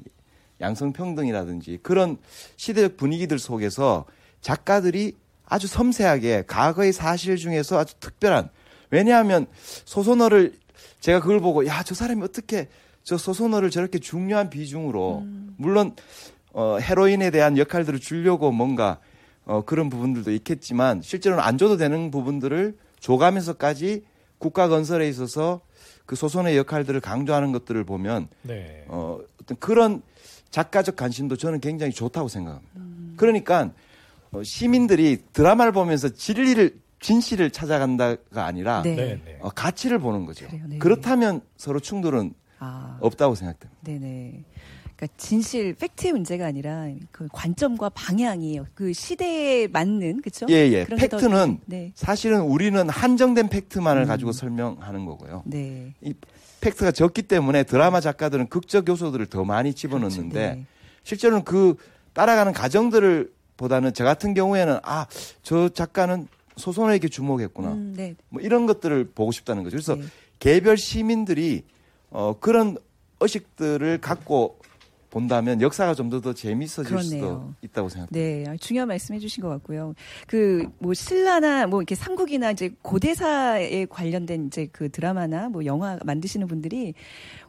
[0.62, 2.18] 양성 평등이라든지 그런
[2.58, 4.06] 시대적 분위기들 속에서
[4.42, 5.15] 작가들이
[5.50, 8.50] 아주 섬세하게 과거의 사실 중에서 아주 특별한
[8.92, 9.48] 왜냐하면
[9.86, 10.54] 소선어를
[11.02, 12.68] 제가 그걸 보고 야 저 사람이 어떻게
[13.04, 15.26] 저 소선어를 저렇게 중요한 비중으로
[15.58, 15.96] 물론
[16.54, 19.00] 어 헤로인에 대한 역할들을 주려고 뭔가
[19.46, 24.04] 어 그런 부분들도 있겠지만 실제로는 안 줘도 되는 부분들을 줘가면서까지
[24.38, 25.62] 국가 건설에 있어서
[26.06, 28.84] 그 소선의 역할들을 강조하는 것들을 보면 네.
[28.88, 30.02] 어, 어떤 그런
[30.50, 32.74] 작가적 관심도 저는 굉장히 좋다고 생각합니다.
[33.16, 33.72] 그러니까 어,
[34.44, 38.96] 시민들이 드라마를 보면서 진리를 진실을 찾아간다가 아니라 네.
[38.96, 39.22] 네.
[39.24, 39.38] 네.
[39.42, 40.48] 어, 가치를 보는 거죠.
[40.48, 40.78] 그래요, 네.
[40.80, 43.82] 그렇다면 서로 충돌은 아, 없다고 생각됩니다.
[43.84, 44.44] 네네.
[44.96, 50.46] 그러니까 진실 팩트의 문제가 아니라 그 관점과 방향이 그 시대에 맞는 그렇죠?
[50.50, 50.86] 예, 예.
[50.86, 51.94] 팩트는 네.
[51.96, 54.08] 사실은 우리는 한정된 팩트만을 음.
[54.08, 55.44] 가지고 설명하는 거고요.
[55.46, 55.94] 네.
[56.02, 56.13] 이
[56.60, 60.56] 팩트가 적기 때문에 드라마 작가들은 극적 요소들을 더 많이 집어넣는데 그렇죠.
[60.56, 60.65] 네.
[61.04, 61.76] 실제로는 그
[62.12, 65.06] 따라가는 과정들을 보다는 저 같은 경우에는 아
[65.43, 68.15] 저 작가는 소선에게 주목했구나 음, 네.
[68.30, 69.76] 뭐 이런 것들을 보고 싶다는 거죠.
[69.78, 70.04] 그래서 네.
[70.39, 71.63] 개별 시민들이
[72.10, 72.78] 어 그런
[73.22, 74.60] 의식들을 갖고
[75.10, 77.56] 본다면 역사가 좀 더 더 재밌어질 수도 그렇네요.
[77.62, 78.19] 있다고 생각합니다.
[78.19, 79.93] 네, 아, 중요한 말씀해 주신 것 같고요.
[80.28, 86.48] 그, 뭐, 신라나, 뭐, 이렇게 삼국이나 이제 고대사에 관련된 이제 그 드라마나 뭐, 영화 만드시는
[86.48, 86.93] 분들이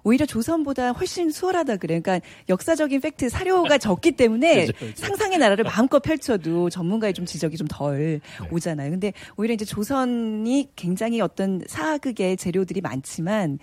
[0.05, 2.01] 오히려 조선보다 훨씬 수월하다 그래요.
[2.01, 4.93] 그러니까 역사적인 팩트, 사료가 적기 때문에 그죠, 그죠.
[4.97, 8.21] 상상의 나라를 마음껏 펼쳐도 전문가의 좀 지적이 좀 덜
[8.51, 8.91] 오잖아요.
[8.91, 13.59] 근데 오히려 이제 조선이 굉장히 어떤 사극의 재료들이 많지만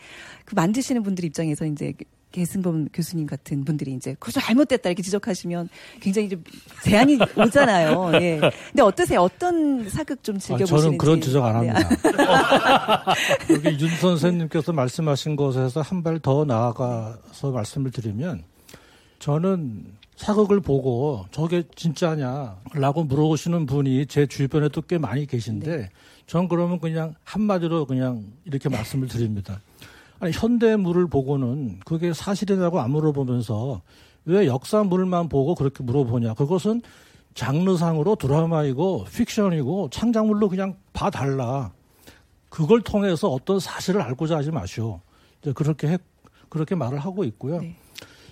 [0.45, 1.93] 그 만드시는 분들 입장에서 이제
[2.31, 5.69] 계승범 교수님 같은 분들이 이제 그거 잘못됐다 이렇게 지적하시면
[6.01, 6.43] 굉장히 좀
[6.83, 8.11] 제한이 오잖아요.
[8.21, 8.39] 예.
[8.69, 9.21] 근데 어떠세요?
[9.21, 10.83] 어떤 사극 좀 아, 즐겨보시는지?
[10.83, 11.69] 저는 그런 지적 안 네.
[11.69, 13.05] 합니다.
[13.49, 18.43] 여기 윤 선생님께서 말씀하신 것에서 한 발 더 나아가서 말씀을 드리면
[19.19, 19.85] 저는
[20.15, 25.89] 사극을 보고 저게 진짜냐라고 물어보시는 분이 제 주변에도 꽤 많이 계신데
[26.27, 29.61] 전 그러면 그냥 한마디로 그냥 이렇게 말씀을 드립니다.
[30.19, 33.82] 아니 현대물을 보고는 그게 사실이라고 안 물어보면서
[34.25, 36.34] 왜 역사물만 보고 그렇게 물어보냐?
[36.34, 36.82] 그것은
[37.34, 41.71] 장르상으로 드라마이고 픽션이고 창작물로 그냥 봐달라.
[42.49, 45.01] 그걸 통해서 어떤 사실을 알고자 하지 마시오.
[45.41, 45.97] 이제 그렇게 해,
[46.49, 47.62] 그렇게 말을 하고 있고요.
[47.62, 47.75] 네.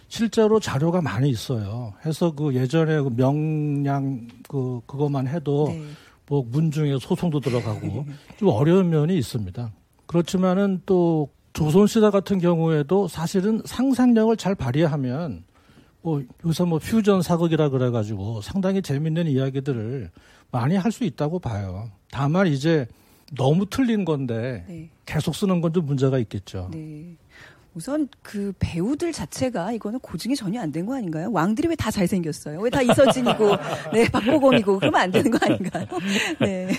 [0.08, 1.94] 실제로 자료가 많이 있어요.
[2.06, 5.84] 해서 그 예전에 그 명량 그 그것만 해도 네.
[6.28, 8.06] 뭐 문중에 소송도 들어가고
[8.38, 9.72] 좀 어려운 면이 있습니다.
[10.08, 15.44] 그렇지만은 또 조선시대 같은 경우에도 사실은 상상력을 잘 발휘하면
[16.02, 20.12] 뭐 요새 뭐 퓨전 사극이라 그래가지고 상당히 재밌는 이야기들을
[20.52, 21.90] 많이 할 수 있다고 봐요.
[22.12, 22.88] 다만 이제
[23.36, 24.90] 너무 틀린 건데 네.
[25.06, 26.70] 계속 쓰는 건 좀 문제가 있겠죠.
[26.72, 27.16] 네.
[27.74, 31.30] 우선 그 배우들 자체가 이거는 고증이 전혀 안 된 거 아닌가요?
[31.32, 32.60] 왕들이 왜 다 잘생겼어요?
[32.62, 33.50] 왜 다 이서진이고,
[33.94, 35.86] 네, 박보검이고, 그러면 안 되는 거 아닌가요?
[36.40, 36.70] 네.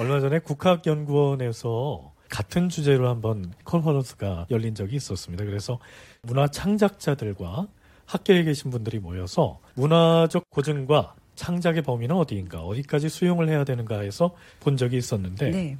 [0.00, 5.44] 얼마 전에 국학연구원에서 같은 주제로 한번 컨퍼런스가 열린 적이 있었습니다.
[5.44, 5.78] 그래서
[6.22, 7.68] 문화 창작자들과
[8.06, 14.76] 학계에 계신 분들이 모여서 문화적 고증과 창작의 범위는 어디인가, 어디까지 수용을 해야 되는가 해서 본
[14.76, 15.78] 적이 있었는데 네.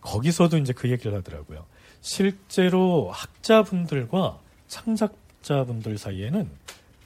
[0.00, 1.64] 거기서도 이제 그 얘기를 하더라고요.
[2.00, 6.48] 실제로 학자분들과 창작자분들 사이에는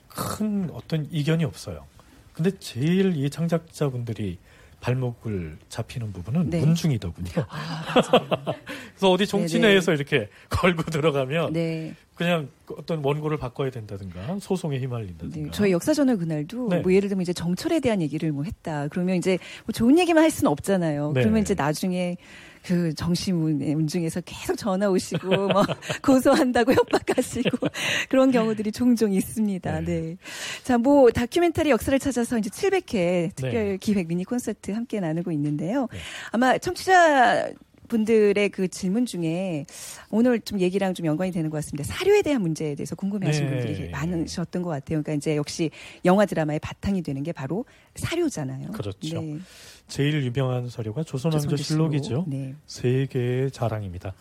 [0.09, 1.87] 큰 어떤 이견이 없어요.
[2.33, 4.39] 근데 제일 이 창작자분들이
[4.83, 6.61] 발목을 잡히는 부분은 네.
[6.61, 7.31] 문중이더군요.
[7.49, 7.95] 아.
[8.91, 9.75] 그래서 어디 정치 네네.
[9.75, 11.95] 내에서 이렇게 걸고 들어가면 네.
[12.17, 15.37] 그냥 어떤 원고를 바꿔야 된다든가 소송에 휘말린다든가.
[15.37, 16.81] 네, 저희 역사저널 그날도 네.
[16.81, 18.89] 뭐 예를 들면 이제 정철에 대한 얘기를 뭐 했다.
[18.89, 21.13] 그러면 이제 뭐 좋은 얘기만 할 수는 없잖아요.
[21.13, 21.23] 네.
[21.23, 22.17] 그러면 이제 나중에
[22.65, 25.63] 그 정시문 문중에서 계속 전화 오시고 뭐
[26.03, 27.69] 고소한다고 협박하시고
[28.09, 29.81] 그런 경우들이 종종 있습니다.
[29.81, 29.85] 네.
[29.85, 30.17] 네.
[30.63, 33.77] 자, 뭐 다큐멘터리 역사를 찾아서 이제 700회 특별 네.
[33.79, 35.89] 기획 미니 콘서트 함께 나누고 있는데요.
[35.91, 35.99] 네.
[36.31, 37.51] 아마 청취자
[37.89, 39.67] 분들의 그 질문 중에
[40.11, 41.85] 오늘 좀 얘기랑 좀 연관이 되는 것 같습니다.
[41.85, 43.57] 사료에 대한 문제에 대해서 궁금해하시는 네.
[43.57, 45.03] 분들이 많으셨던 것 같아요.
[45.03, 45.71] 그러니까 이제 역시
[46.05, 48.71] 영화 드라마의 바탕이 되는 게 바로 사료잖아요.
[48.71, 49.21] 그렇죠.
[49.21, 49.39] 네.
[49.89, 51.93] 제일 유명한 사료가 조선왕조 조선왕조실록.
[51.93, 52.25] 실록이죠.
[52.29, 52.55] 네.
[52.67, 54.15] 세계의 자랑입니다.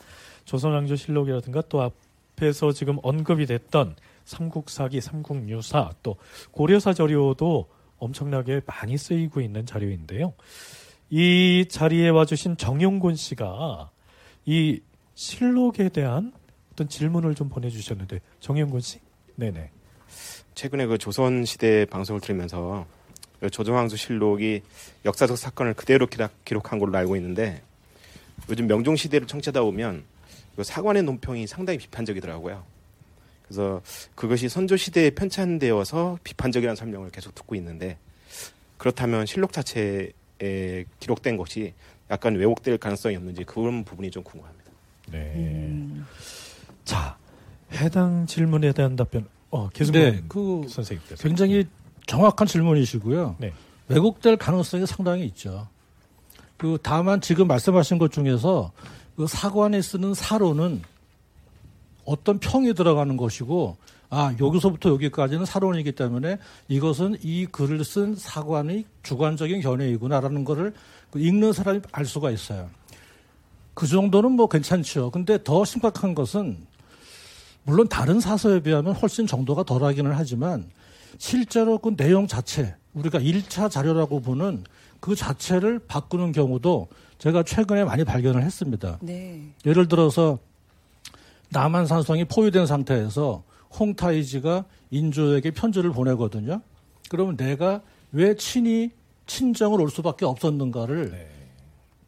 [0.45, 3.95] 조선왕조 실록이라든가 또 앞에서 지금 언급이 됐던
[4.25, 6.17] 삼국사기, 삼국유사, 또
[6.51, 10.33] 고려사 자료도 엄청나게 많이 쓰이고 있는 자료인데요.
[11.09, 13.91] 이 자리에 와주신 정용곤 씨가
[14.45, 14.81] 이
[15.13, 16.33] 실록에 대한
[16.71, 18.99] 어떤 질문을 좀 보내주셨는데 정용곤 씨,
[19.35, 19.69] 네네.
[20.55, 23.00] 최근에 그 조선 시대 방송을 들으면서 그
[23.49, 24.61] 조정왕조 실록이
[25.05, 27.61] 역사적 사건을 그대로 기록, 기록한 걸로 알고 있는데
[28.49, 30.03] 요즘 명종 시대를 청취하다 보면
[30.55, 32.63] 그 사관의 논평이 상당히 비판적이더라고요.
[33.47, 33.81] 그래서
[34.15, 37.97] 그것이 선조 시대에 편찬되어서 비판적이라는 설명을 계속 듣고 있는데
[38.77, 40.11] 그렇다면 실록 자체에
[40.99, 41.73] 기록된 것이
[42.09, 44.71] 약간 왜곡될 가능성이 없는지 그런 부분이 좀 궁금합니다.
[45.11, 45.33] 네.
[45.35, 46.05] 음.
[46.83, 47.17] 자,
[47.73, 51.23] 해당 질문에 대한 답변, 어, 계속 네, 그 선생님께서.
[51.23, 51.67] 굉장히
[52.11, 53.37] 정확한 질문이시고요.
[53.39, 53.53] 네.
[53.87, 55.69] 왜곡될 가능성이 상당히 있죠.
[56.57, 58.73] 그 다만 지금 말씀하신 것 중에서
[59.15, 60.81] 그 사관에 쓰는 사로는
[62.03, 63.77] 어떤 평이 들어가는 것이고
[64.09, 70.73] 아 여기서부터 여기까지는 사론이기 때문에 이것은 이 글을 쓴 사관의 주관적인 견해이구나라는 거를
[71.11, 72.69] 그 읽는 사람이 알 수가 있어요.
[73.73, 75.11] 그 정도는 뭐 괜찮죠.
[75.11, 76.57] 근데 더 심각한 것은
[77.63, 80.69] 물론 다른 사서에 비하면 훨씬 정도가 덜하기는 하지만
[81.17, 84.63] 실제로 그 내용 자체 우리가 1차 자료라고 보는
[84.99, 88.97] 그 자체를 바꾸는 경우도 제가 최근에 많이 발견을 했습니다.
[89.01, 89.41] 네.
[89.65, 90.39] 예를 들어서
[91.49, 93.43] 남한 산성이 포위된 상태에서
[93.79, 96.61] 홍타이지가 인조에게 편지를 보내거든요.
[97.09, 98.91] 그러면 내가 왜 친히
[99.25, 101.27] 친정을 올 수밖에 없었는가를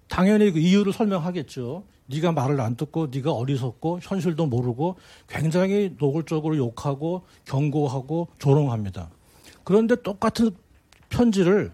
[0.08, 1.84] 당연히 그 이유를 설명하겠죠.
[2.14, 4.96] 네가 말을 안 듣고 네가 어리석고 현실도 모르고
[5.28, 9.10] 굉장히 노골적으로 욕하고 경고하고 조롱합니다.
[9.64, 10.52] 그런데 똑같은
[11.10, 11.72] 편지를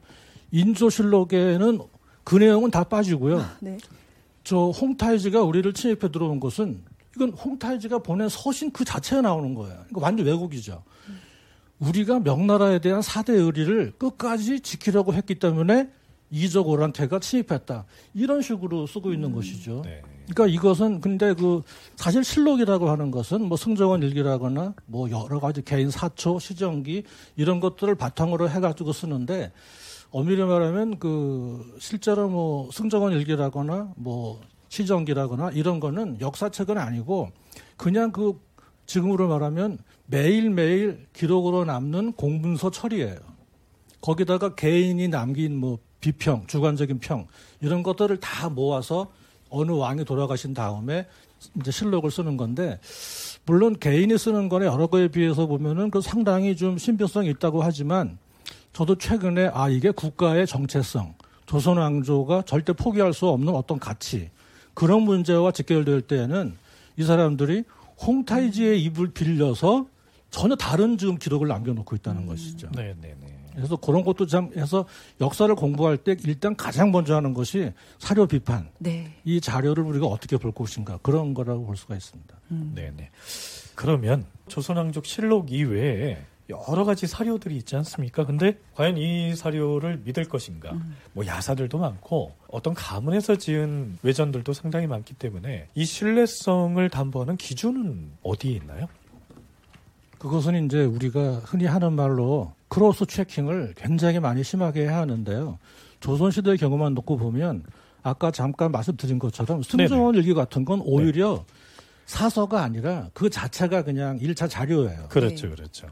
[0.52, 1.80] 인조실록에는
[2.24, 3.44] 그 내용은 다 빠지고요.
[3.60, 3.78] 네.
[4.44, 6.82] 저 홍타이즈가 우리를 침입해 들어온 것은
[7.16, 9.76] 이건 홍타이즈가 보낸 서신 그 자체에 나오는 거예요.
[9.76, 10.84] 그러니까 완전 왜곡이죠.
[11.80, 15.90] 우리가 명나라에 대한 사대 의리를 끝까지 지키려고 했기 때문에
[16.32, 17.86] 이적 오랑캐가 침입했다.
[18.14, 19.82] 이런 식으로 쓰고 있는 것이죠.
[20.30, 21.64] 그러니까 이것은 근데 그
[21.96, 27.04] 사실 실록이라고 하는 것은 뭐 승정원 일기라거나 뭐 여러 가지 개인 사초, 시정기
[27.36, 29.52] 이런 것들을 바탕으로 해가지고 쓰는데
[30.12, 34.40] 엄밀히 말하면 그 실제로 뭐 승정원 일기라거나 뭐
[34.70, 37.30] 시정기라거나 이런 거는 역사책은 아니고
[37.76, 38.40] 그냥 그
[38.86, 43.18] 지금으로 말하면 매일매일 기록으로 남는 공문서 처리예요.
[44.02, 47.28] 거기다가 개인이 남긴 뭐 비평, 주관적인 평
[47.62, 49.12] 이런 것들을 다 모아서
[49.50, 51.06] 어느 왕이 돌아가신 다음에
[51.60, 52.80] 이제 실록을 쓰는 건데
[53.46, 58.18] 물론 개인이 쓰는 거는 여러 거에 비해서 보면은 그 상당히 좀 신빙성이 있다고 하지만
[58.74, 64.30] 저도 최근에 아 이게 국가의 정체성, 조선 왕조가 절대 포기할 수 없는 어떤 가치
[64.74, 66.56] 그런 문제와 직결될 때에는
[66.98, 67.64] 이 사람들이
[68.06, 69.88] 홍타이지의 입을 빌려서
[70.30, 72.70] 전혀 다른 지금 기록을 남겨놓고 있다는 것이죠.
[72.76, 73.39] 네, 네, 네.
[73.60, 74.86] 그래서 그런 것도 참 해서
[75.22, 78.70] 역사를 공부할 때 일단 가장 먼저 하는 것이 사료 비판.
[78.80, 79.14] 네.
[79.26, 82.36] 이 자료를 우리가 어떻게 볼 것인가 그런 거라고 볼 수가 있습니다.
[82.50, 83.10] 네, 네.
[83.76, 86.18] 그러면 조선왕족 실록 이외에
[86.50, 88.26] 여러 가지 사료들이 있지 않습니까?
[88.26, 90.76] 근데 과연 이 사료를 믿을 것인가?
[91.14, 98.54] 뭐 야사들도 많고 어떤 가문에서 지은 외전들도 상당히 많기 때문에 이 신뢰성을 담보하는 기준은 어디에
[98.54, 98.88] 있나요?
[100.18, 105.60] 그것은 이제 우리가 흔히 하는 말로 크로스 체킹을 굉장히 많이 심하게 해야 하는데요.
[106.00, 107.64] 조선시대의 경우만 놓고 보면
[108.02, 111.44] 아까 잠깐 말씀드린 것처럼 승정원 일기 같은 건 오히려
[112.06, 115.08] 사서가 아니라 그 자체가 그냥 일차 자료예요.
[115.10, 115.88] 그렇죠, 그렇죠.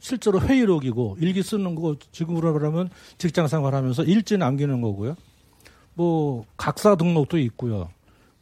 [0.00, 5.14] 실제로 회의록이고 일기 쓰는 거 지금으로 말하면 직장 생활하면서 일지 남기는 거고요.
[5.94, 7.90] 뭐 각사 등록도 있고요.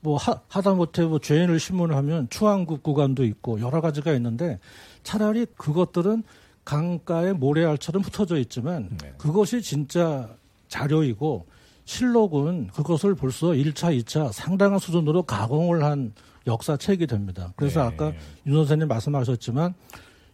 [0.01, 4.59] 뭐 하, 하다못해 뭐 죄인을 신문하면 추한국 구간도 있고 여러 가지가 있는데
[5.03, 6.23] 차라리 그것들은
[6.65, 10.29] 강가의 모래알처럼 흩어져 있지만 그것이 진짜
[10.69, 11.47] 자료이고
[11.85, 16.13] 실록은 그것을 벌써 1차, 2차 상당한 수준으로 가공을 한
[16.47, 17.53] 역사책이 됩니다.
[17.57, 18.13] 그래서 아까
[18.47, 19.75] 윤 선생님 말씀하셨지만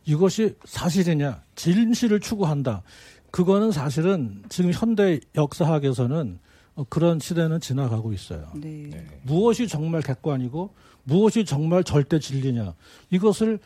[0.04, 2.82] 이것이 사실이냐, 진실을 추구한다.
[3.30, 6.38] 그거는 사실은 지금 현대 역사학에서는
[6.76, 8.50] 어, 그런 시대는 지나가고 있어요.
[8.54, 8.90] 네.
[9.22, 12.74] 무엇이 정말 객관이고 무엇이 정말 절대 진리냐.
[13.10, 13.58] 이것을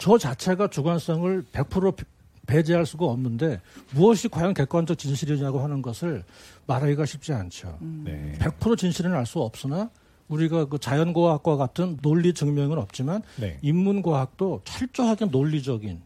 [0.00, 2.04] 저 자체가 주관성을 100% 배-
[2.46, 3.60] 배제할 수가 없는데
[3.92, 6.24] 무엇이 과연 객관적 진실이냐고 하는 것을
[6.66, 7.78] 말하기가 쉽지 않죠.
[7.80, 8.32] 네.
[8.40, 9.90] 100% 진실은 알 수 없으나
[10.28, 13.58] 우리가 그 자연과학과 같은 논리 증명은 없지만 네.
[13.62, 16.00] 인문과학도 철저하게 논리적인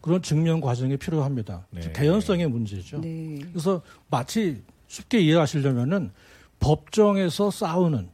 [0.00, 1.66] 그런 증명 과정이 필요합니다.
[1.70, 1.92] 네.
[1.92, 3.00] 개연성의 문제죠.
[3.00, 3.38] 네.
[3.50, 6.12] 그래서 마치 쉽게 이해하시려면은
[6.60, 8.08] 법정에서 싸우는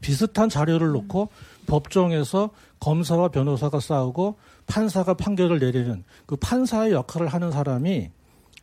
[0.00, 1.28] 비슷한 자료를 놓고
[1.66, 8.10] 법정에서 검사와 변호사가 싸우고 판사가 판결을 내리는 그 판사의 역할을 하는 사람이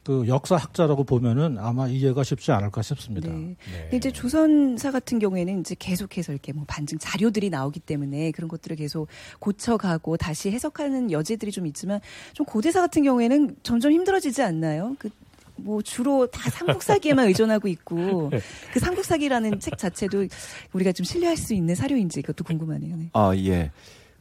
[0.04, 3.30] 그 역사학자라고 보면은 아마 이해가 쉽지 않을까 싶습니다.
[3.30, 3.56] 네.
[3.64, 8.76] 근데 이제 조선사 같은 경우에는 이제 계속해서 이렇게 뭐 반증 자료들이 나오기 때문에 그런 것들을
[8.76, 9.08] 계속
[9.40, 12.02] 고쳐가고 다시 해석하는 여지들이 좀 있지만
[12.34, 14.98] 좀 고대사 같은 경우에는 점점 힘들어지지 않나요?
[15.56, 18.30] 그뭐 주로 다 삼국사기에만 의존하고 있고
[18.74, 20.28] 그 삼국사기라는 책 자체도
[20.74, 22.98] 우리가 좀 신뢰할 수 있는 사료인지 그것도 궁금하네요.
[22.98, 23.10] 네.
[23.14, 23.72] 아, 예.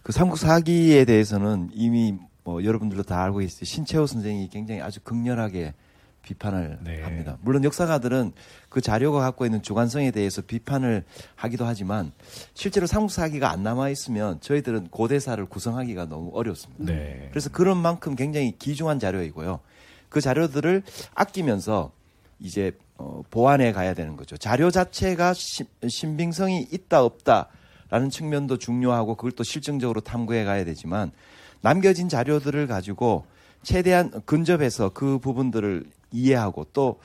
[0.02, 3.64] 그 삼국 사기에 대해서는 이미 뭐 여러분들도 다 알고 계시죠.
[3.64, 5.74] 신채호 선생이 굉장히 아주 극렬하게
[6.22, 7.02] 비판을 네.
[7.02, 7.36] 합니다.
[7.42, 8.32] 물론 역사가들은
[8.68, 12.12] 그 자료가 갖고 있는 주관성에 대해서 비판을 하기도 하지만
[12.54, 16.84] 실제로 삼국 사기가 안 남아 있으면 저희들은 고대사를 구성하기가 너무 어렵습니다.
[16.84, 17.28] 네.
[17.30, 19.60] 그래서 그런 만큼 굉장히 귀중한 자료이고요.
[20.08, 20.82] 그 자료들을
[21.14, 21.92] 아끼면서
[22.38, 24.36] 이제 어, 보완해 가야 되는 거죠.
[24.36, 27.48] 자료 자체가 신, 신빙성이 있다 없다
[27.92, 31.12] 라는 측면도 중요하고 그걸 또 실증적으로 탐구해 가야 되지만
[31.60, 33.26] 남겨진 자료들을 가지고
[33.62, 37.00] 최대한 근접해서 그 부분들을 이해하고 또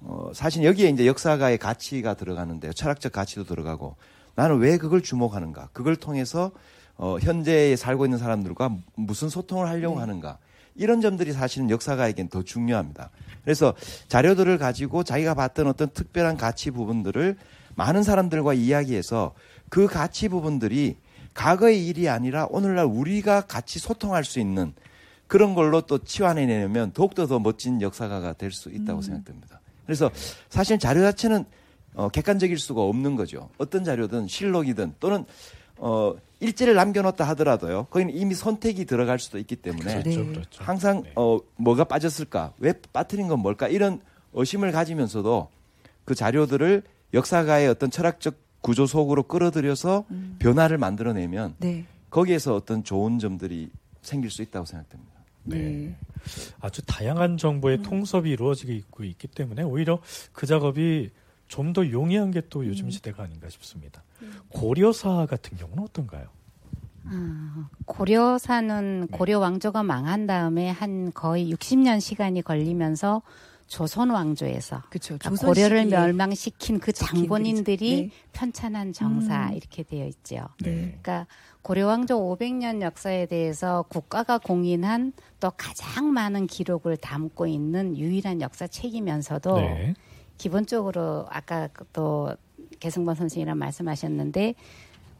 [0.00, 2.72] 어, 사실 여기에 이제 역사가의 가치가 들어가는데요.
[2.72, 3.96] 철학적 가치도 들어가고
[4.34, 5.68] 나는 왜 그걸 주목하는가?
[5.74, 6.52] 그걸 통해서
[6.96, 10.00] 어, 현재에 살고 있는 사람들과 무슨 소통을 하려고 네.
[10.00, 10.38] 하는가
[10.74, 13.10] 이런 점들이 사실은 역사가에겐 더 중요합니다.
[13.42, 13.74] 그래서
[14.08, 17.36] 자료들을 가지고 자기가 봤던 어떤 특별한 가치 부분들을
[17.76, 19.34] 많은 사람들과 이야기해서
[19.68, 20.96] 그 가치 부분들이
[21.34, 24.72] 과거의 일이 아니라 오늘날 우리가 같이 소통할 수 있는
[25.26, 29.60] 그런 걸로 또 치환해내면 더욱더 더 멋진 역사가가 될 수 있다고 생각됩니다.
[29.84, 30.10] 그래서
[30.48, 31.44] 사실 자료 자체는
[31.94, 33.50] 어, 객관적일 수가 없는 거죠.
[33.58, 35.24] 어떤 자료든 실록이든 또는
[35.76, 37.86] 어, 일지를 남겨놓다 하더라도요.
[37.90, 40.26] 거기는 이미 선택이 들어갈 수도 있기 때문에 그렇죠, 네.
[40.26, 40.62] 그렇죠.
[40.64, 41.12] 항상 네.
[41.16, 42.52] 어, 뭐가 빠졌을까?
[42.58, 43.68] 왜 빠뜨린 건 뭘까?
[43.68, 44.00] 이런
[44.34, 45.48] 의심을 가지면서도
[46.04, 46.82] 그 자료들을
[47.14, 50.06] 역사가의 어떤 철학적 구조 속으로 끌어들여서
[50.38, 51.84] 변화를 만들어내면 네.
[52.08, 53.68] 거기에서 어떤 좋은 점들이
[54.00, 55.12] 생길 수 있다고 생각됩니다.
[55.42, 55.94] 네.
[56.62, 60.00] 아주 다양한 정보의 통섭이 이루어지고 있기 때문에 오히려
[60.32, 61.10] 그 작업이
[61.46, 64.02] 좀 더 용이한 게 또 요즘 시대가 아닌가 싶습니다.
[64.48, 66.28] 고려사 같은 경우는 어떤가요?
[67.04, 73.20] 아, 고려사는 고려 왕조가 망한 다음에 한 거의 60년 시간이 걸리면서
[73.66, 74.82] 조선 왕조에서.
[74.90, 78.10] 그러니까 고려를 멸망시킨 그 장본인들이 네.
[78.32, 79.54] 편찬한 정사 음.
[79.54, 80.48] 이렇게 되어 있죠.
[80.62, 80.98] 네.
[81.02, 81.26] 그러니까
[81.62, 88.66] 고려 왕조 500년 역사에 대해서 국가가 공인한 또 가장 많은 기록을 담고 있는 유일한 역사
[88.66, 89.94] 책이면서도 네.
[90.36, 92.34] 기본적으로 아까 또
[92.80, 94.54] 개승범 선생이랑 말씀하셨는데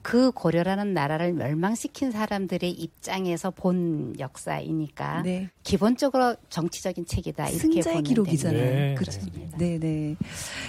[0.05, 5.49] 그 고려라는 나라를 멸망시킨 사람들의 입장에서 본 역사이니까 네.
[5.63, 8.63] 기본적으로 정치적인 책이다 이렇게 승자의 보면 기록이잖아요.
[8.63, 8.95] 네.
[8.99, 9.23] 그렇죠.
[9.57, 10.15] 네, 네.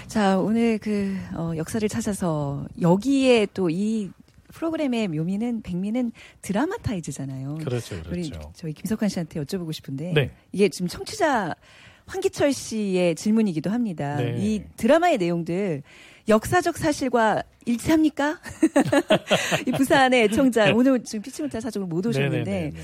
[0.07, 4.09] 자, 오늘 그 어, 역사를 찾아서 여기에 또이
[4.53, 7.55] 프로그램의 묘미는 백미는 드라마타이즈잖아요.
[7.55, 8.53] 그렇죠, 우리 그렇죠.
[8.55, 10.31] 저희 김석환 씨한테 여쭤보고 싶은데 네.
[10.53, 11.55] 이게 지금 청취자
[12.05, 14.15] 황기철 씨의 질문이기도 합니다.
[14.15, 14.37] 네.
[14.39, 15.83] 이 드라마의 내용들
[16.27, 18.39] 역사적 사실과 일치합니까?
[19.67, 22.81] 이 부산의 애청자 오늘 지금 피치문자 사정을 못 오셨는데 네네네네.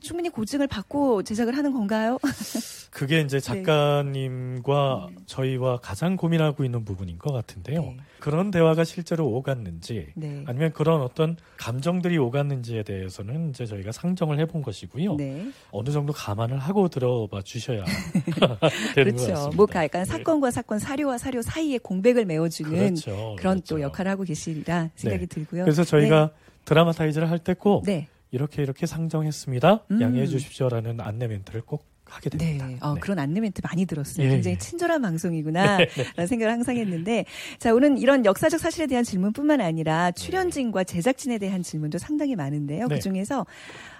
[0.00, 2.18] 충분히 고증을 받고 제작을 하는 건가요?
[2.90, 3.40] 그게 이제 네.
[3.40, 7.82] 작가님과 저희와 가장 고민하고 있는 부분인 것 같은데요.
[7.82, 7.96] 네.
[8.20, 10.42] 그런 대화가 실제로 오갔는지 네.
[10.46, 15.16] 아니면 그런 어떤 감정들이 오갔는지에 대해서는 이제 저희가 상정을 해본 것이고요.
[15.16, 15.50] 네.
[15.70, 17.84] 어느 정도 감안을 하고 들어봐 주셔야
[18.94, 19.26] 되는 것 그렇죠.
[19.34, 19.50] 같습니다.
[19.56, 20.04] 뭐 약간 네.
[20.06, 23.74] 사건과 사건, 사료와 사료 사이에 공백을 메워주는 그렇죠, 그런 그렇죠.
[23.74, 25.34] 또 역할을 하고 계시리라 생각이 네.
[25.34, 25.64] 들고요.
[25.64, 26.30] 그래서 저희가
[26.64, 28.08] 드라마타이즈를 할 때꼭 네.
[28.36, 29.86] 이렇게 이렇게 상정했습니다.
[29.90, 30.00] 음.
[30.00, 32.58] 양해해 주십시오라는 안내 멘트를 꼭 하게 네.
[32.58, 32.88] 됩니다.
[32.88, 33.00] 어, 네.
[33.00, 34.26] 그런 안내 멘트 많이 들었어요.
[34.26, 34.58] 예, 굉장히 예.
[34.58, 35.78] 친절한 방송이구나.
[36.16, 37.24] 라는 생각을 항상 했는데.
[37.58, 42.86] 자, 오늘 이런 역사적 사실에 대한 질문뿐만 아니라 출연진과 제작진에 대한 질문도 상당히 많은데요.
[42.86, 42.94] 네.
[42.94, 43.44] 그 중에서,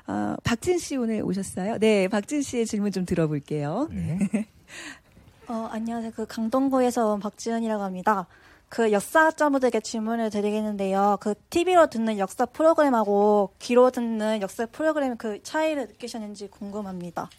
[0.07, 1.79] 어, 박진 씨 오늘 오셨어요?
[1.79, 2.07] 네.
[2.07, 3.89] 박진 씨의 질문 좀 들어볼게요.
[3.91, 4.19] 네.
[5.49, 6.13] 어, 안녕하세요.
[6.15, 8.27] 그 강동구에서 온 박지은이라고 합니다.
[8.69, 11.19] 그 역사자분들에게 질문을 드리겠는데요.
[11.21, 17.31] 그 TV로 듣는 역사 프로그램하고 귀로 듣는 역사 프로그램 그 차이를 느끼셨는지 궁금합니다.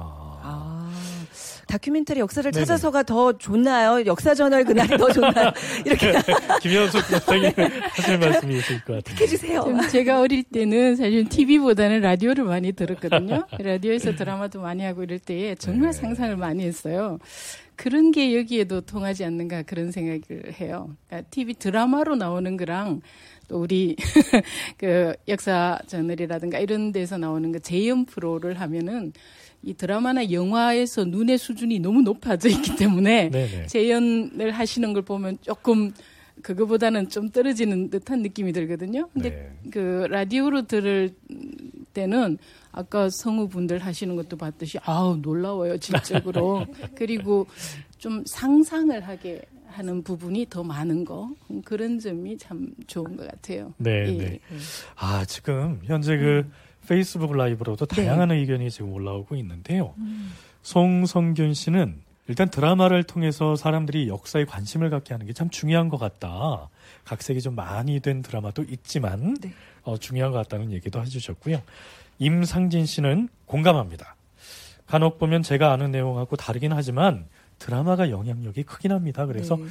[0.00, 0.92] 아, 아,
[1.66, 2.64] 다큐멘터리 역사를 네네.
[2.64, 4.06] 찾아서가 더 좋나요?
[4.06, 5.50] 역사저널 그날이 더 좋나요?
[5.84, 6.12] 이렇게
[6.62, 7.52] 김현숙 선생님
[7.90, 9.24] 하실 말씀이 있을 것 같은데.
[9.24, 9.62] 해주세요.
[9.62, 13.44] 좀 제가 어릴 때는 사실 TV보다는 라디오를 많이 들었거든요.
[13.58, 15.92] 라디오에서 드라마도 많이 하고 이럴 때에 정말 네.
[15.98, 17.18] 상상을 많이 했어요.
[17.78, 20.96] 그런 게 여기에도 통하지 않는가 그런 생각을 해요.
[21.06, 23.00] 그러니까 TV 드라마로 나오는 거랑
[23.46, 23.94] 또 우리
[24.76, 29.12] 그 역사 저널이라든가 이런 데서 나오는 그 재연 프로를 하면은
[29.62, 33.66] 이 드라마나 영화에서 눈의 수준이 너무 높아져 있기 때문에 네네.
[33.70, 35.92] 재연을 하시는 걸 보면 조금
[36.42, 39.08] 그거보다는 좀 떨어지는 듯한 느낌이 들거든요.
[39.12, 39.70] 근데 네.
[39.70, 41.14] 그 라디오로 들을
[41.98, 42.38] 때는
[42.70, 47.46] 아까 성우분들 하시는 것도 봤듯이 아우 놀라워요 질적으로 그리고
[47.98, 53.74] 좀 상상을 하게 하는 부분이 더 많은 거 음, 그런 점이 참 좋은 것 같아요.
[53.76, 54.16] 네, 예.
[54.16, 54.40] 네.
[54.96, 56.52] 아, 지금 현재 그 음.
[56.88, 57.96] 페이스북 라이브로도 네.
[57.96, 59.94] 다양한 의견이 지금 올라오고 있는데요.
[59.98, 60.32] 음.
[60.62, 66.68] 송성균 씨는 일단 드라마를 통해서 사람들이 역사에 관심을 갖게 하는 게 참 중요한 것 같다.
[67.08, 69.52] 각색이 좀 많이 된 드라마도 있지만 네.
[69.82, 71.62] 어, 중요한 것 같다는 얘기도 해주셨고요.
[72.18, 74.14] 임상진 씨는 공감합니다.
[74.86, 77.26] 간혹 보면 제가 아는 내용하고 다르긴 하지만
[77.58, 79.24] 드라마가 영향력이 크긴 합니다.
[79.24, 79.64] 그래서 네.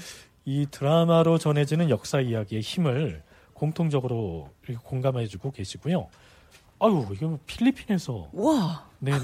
[0.46, 3.22] 이 드라마로 전해지는 역사 이야기의 힘을
[3.54, 4.50] 공통적으로
[4.84, 6.08] 공감해주고 계시고요.
[6.80, 9.18] 아유, 이거 필리핀에서 와, 네네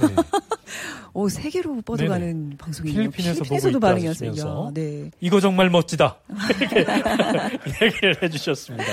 [1.13, 3.09] 오 세계로 뻗어가는 방송이네요.
[3.11, 4.71] 필리핀에서 필리핀에서도 있다 반응이 하시면서 왔어요.
[4.73, 5.11] 네.
[5.19, 6.17] 이거 정말 멋지다
[6.59, 8.85] 이렇게 얘기를 해주셨습니다.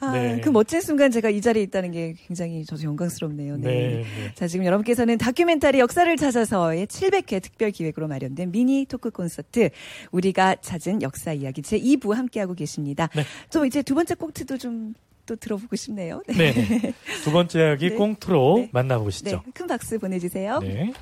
[0.00, 0.40] 아, 네.
[0.40, 3.56] 그 멋진 순간 제가 이 자리에 있다는 게 굉장히 저도 영광스럽네요.
[3.56, 3.66] 네.
[3.68, 4.34] 네, 네.
[4.34, 9.70] 자, 지금 여러분께서는 다큐멘터리 역사를 찾아서의 700회 특별 기획으로 마련된 미니 토크 콘서트
[10.12, 13.08] 우리가 찾은 역사 이야기 제 2부 함께하고 계십니다.
[13.14, 13.24] 네.
[13.52, 14.94] 또 이제 두 번째 꽁트도 좀
[15.28, 16.22] 또 들어보고 싶네요.
[16.26, 16.52] 네.
[16.52, 16.94] 네.
[17.22, 17.96] 두 번째 이야기 네.
[17.96, 18.70] 꽁트로 네.
[18.72, 19.30] 만나보시죠.
[19.30, 20.58] 네, 큰 박수 보내주세요.
[20.60, 20.92] 네.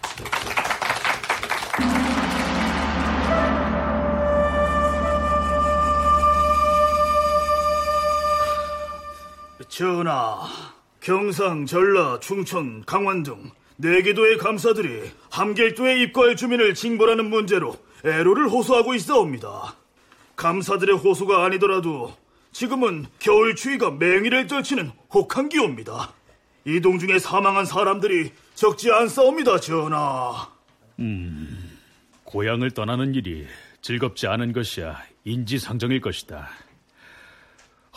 [9.68, 10.40] 전하,
[11.00, 18.94] 경상, 전라, 충청, 강원 등 네 개도의 감사들이 함길도에 입거할 주민을 징벌하는 문제로 애로를 호소하고
[18.94, 19.76] 있사옵니다.
[20.36, 22.14] 감사들의 호소가 아니더라도
[22.57, 26.14] 지금은 겨울 추위가 맹위를 떨치는 혹한기옵니다.
[26.64, 30.50] 이동 중에 사망한 사람들이 적지 않사옵니다, 전하.
[30.98, 31.78] 음,
[32.24, 33.46] 고향을 떠나는 일이
[33.82, 36.48] 즐겁지 않은 것이야 인지상정일 것이다.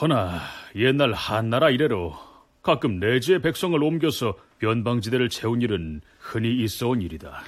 [0.02, 0.42] 허나
[0.76, 2.14] 옛날 한나라 이래로
[2.62, 7.44] 가끔 내지의 백성을 옮겨서 변방지대를 채운 일은 흔히 있어온 일이다.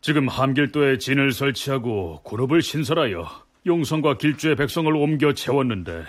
[0.00, 3.28] 지금 함길도에 진을 설치하고 군업을 신설하여
[3.66, 6.04] 용성과 길주의 백성을 옮겨 채웠는데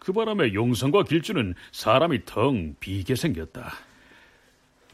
[0.00, 3.72] 그 바람에 용성과 길주는 사람이 텅 비게 생겼다.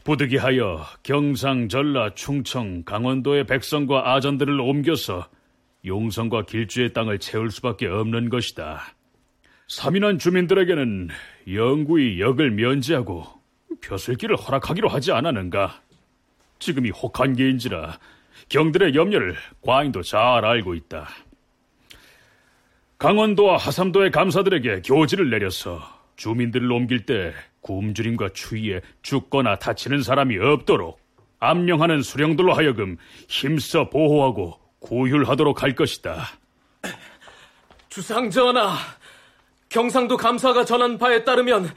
[0.03, 5.27] 부득이하여 경상, 전라, 충청, 강원도의 백성과 아전들을 옮겨서
[5.85, 8.81] 용성과 길주의 땅을 채울 수밖에 없는 것이다.
[9.67, 11.09] 사민한 주민들에게는
[11.53, 13.25] 영구히 역을 면제하고
[13.81, 15.81] 벼슬길을 허락하기로 하지 않았는가?
[16.59, 17.97] 지금이 혹한기인지라
[18.49, 21.07] 경들의 염려를 과인도 잘 알고 있다.
[22.97, 25.81] 강원도와 하삼도의 감사들에게 교지를 내려서
[26.15, 30.99] 주민들을 옮길 때 굶주림과 추위에 죽거나 다치는 사람이 없도록
[31.39, 36.27] 암령하는 수령들로 하여금 힘써 보호하고 구휼하도록 할 것이다.
[37.89, 38.75] 주상 전하,
[39.69, 41.71] 경상도 감사가 전한 바에 따르면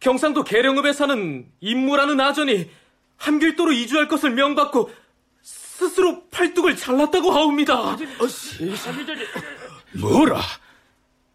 [0.00, 2.68] 경상도 계령읍에 사는 임무라는 아전이
[3.16, 4.90] 함길도로 이주할 것을 명받고
[5.40, 7.96] 스스로 팔뚝을 잘랐다고 하옵니다.
[10.00, 10.40] 뭐라?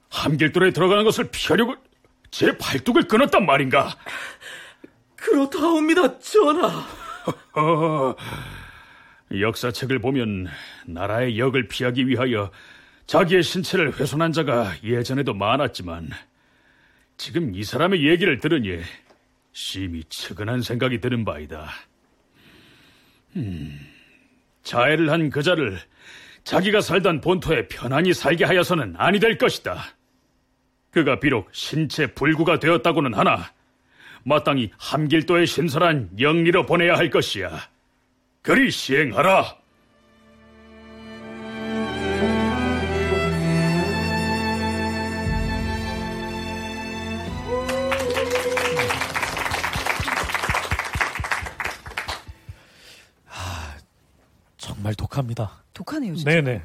[0.10, 1.76] 함길도에 들어가는 것을 피하려고
[2.32, 3.96] 제 팔뚝을 끊었단 말인가?
[5.16, 6.68] 그렇다 하옵니다, 전하.
[7.56, 8.16] 어,
[9.32, 10.48] 역사책을 보면
[10.86, 12.52] 나라의 역을 피하기 위하여
[13.08, 16.10] 자기의 신체를 훼손한 자가 예전에도 많았지만
[17.18, 18.80] 지금 이 사람의 얘기를 들으니
[19.52, 21.70] 심히 측은한 생각이 드는 바이다.
[23.36, 23.80] 음,
[24.64, 25.80] 자해를 한 그자를
[26.48, 29.84] 자기가 살던 본토에 편안히 살게 하여서는 아니 될 것이다.
[30.92, 33.52] 그가 비록 신체 불구가 되었다고는 하나
[34.24, 37.50] 마땅히 함길도에 신설한 영리로 보내야 할 것이야.
[38.42, 39.58] 그리 시행하라.
[55.78, 56.32] 독하네요, 진짜.
[56.32, 56.64] 네네.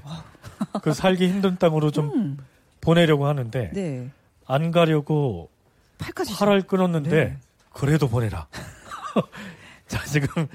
[0.83, 2.39] 그 살기 힘든 땅으로 좀 음.
[2.81, 4.09] 보내려고 하는데 네.
[4.47, 5.51] 안 가려고
[5.99, 7.37] 팔까지 팔을 끊었는데 네.
[7.75, 8.47] 그래도 보내라.
[9.87, 10.47] 자 지금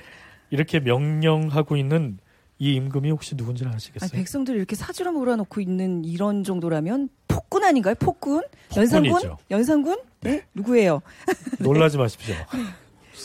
[0.50, 2.18] 이렇게 명령하고 있는
[2.58, 4.10] 이 임금이 혹시 누군지 아니, 아시겠어요?
[4.10, 7.94] 백성들 이렇게 사주로 몰아놓고 있는 이런 정도라면 폭군 아닌가요?
[7.94, 8.44] 폭군?
[8.76, 9.36] 연산군?
[9.52, 10.00] 연산군?
[10.22, 10.46] 네?
[10.56, 11.04] 누구예요?
[11.60, 12.36] 놀라지 마십시오.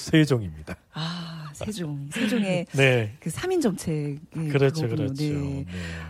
[0.03, 0.77] 세종입니다.
[0.93, 2.09] 아, 세종.
[2.13, 3.17] 세종의 네.
[3.21, 4.19] 그 3인 정책.
[4.33, 4.97] 그렇죠, 그거군요.
[4.97, 5.23] 그렇죠.
[5.23, 5.65] 네.
[5.65, 5.67] 네.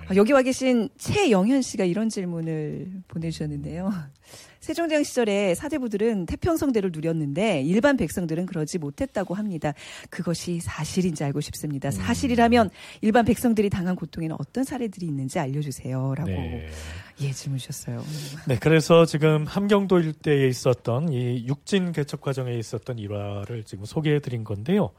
[0.08, 3.92] 아, 여기 와 계신 최영현 씨가 이런 질문을 보내주셨는데요.
[4.62, 9.74] 세종대왕 시절에 사대부들은 태평성대를 누렸는데 일반 백성들은 그러지 못했다고 합니다.
[10.08, 11.88] 그것이 사실인지 알고 싶습니다.
[11.88, 11.90] 음.
[11.90, 16.68] 사실이라면 일반 백성들이 당한 고통에는 어떤 사례들이 있는지 알려주세요라고 네.
[17.20, 18.04] 예 질문 주셨어요.
[18.46, 24.44] 네, 그래서 지금 함경도 일대에 있었던 이 육진 개척 과정에 있었던 일화를 지금 소개해 드린
[24.44, 24.90] 건데요.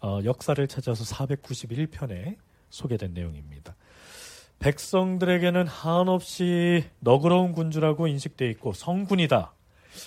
[0.00, 2.36] 어, 역사를 찾아서 491편에
[2.70, 3.74] 소개된 내용입니다.
[4.58, 9.52] 백성들에게는 한없이 너그러운 군주라고 인식돼 있고 성군이다.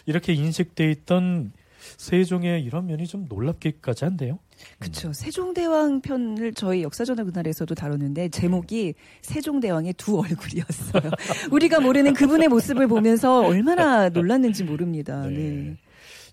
[0.06, 1.52] 이렇게 인식돼 있던
[1.98, 4.40] 세종의 이런 면이 좀 놀랍기까지 한데요.
[4.80, 5.12] 그렇죠.
[5.14, 11.12] 세종대왕 편을 저희 역사전화 그날에서도 다뤘는데 제목이 세종대왕의 두 얼굴이었어요.
[11.52, 15.26] 우리가 모르는 그분의 모습을 보면서 얼마나 놀랐는지 모릅니다.
[15.28, 15.76] 네.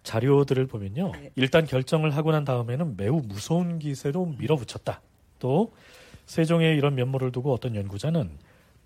[0.03, 1.13] 자료들을 보면요.
[1.37, 5.01] 일단 결정을 하고 난 다음에는 매우 무서운 기세로 밀어붙였다.
[5.39, 5.73] 또
[6.29, 8.31] 세종의 이런 면모를 두고 어떤 연구자는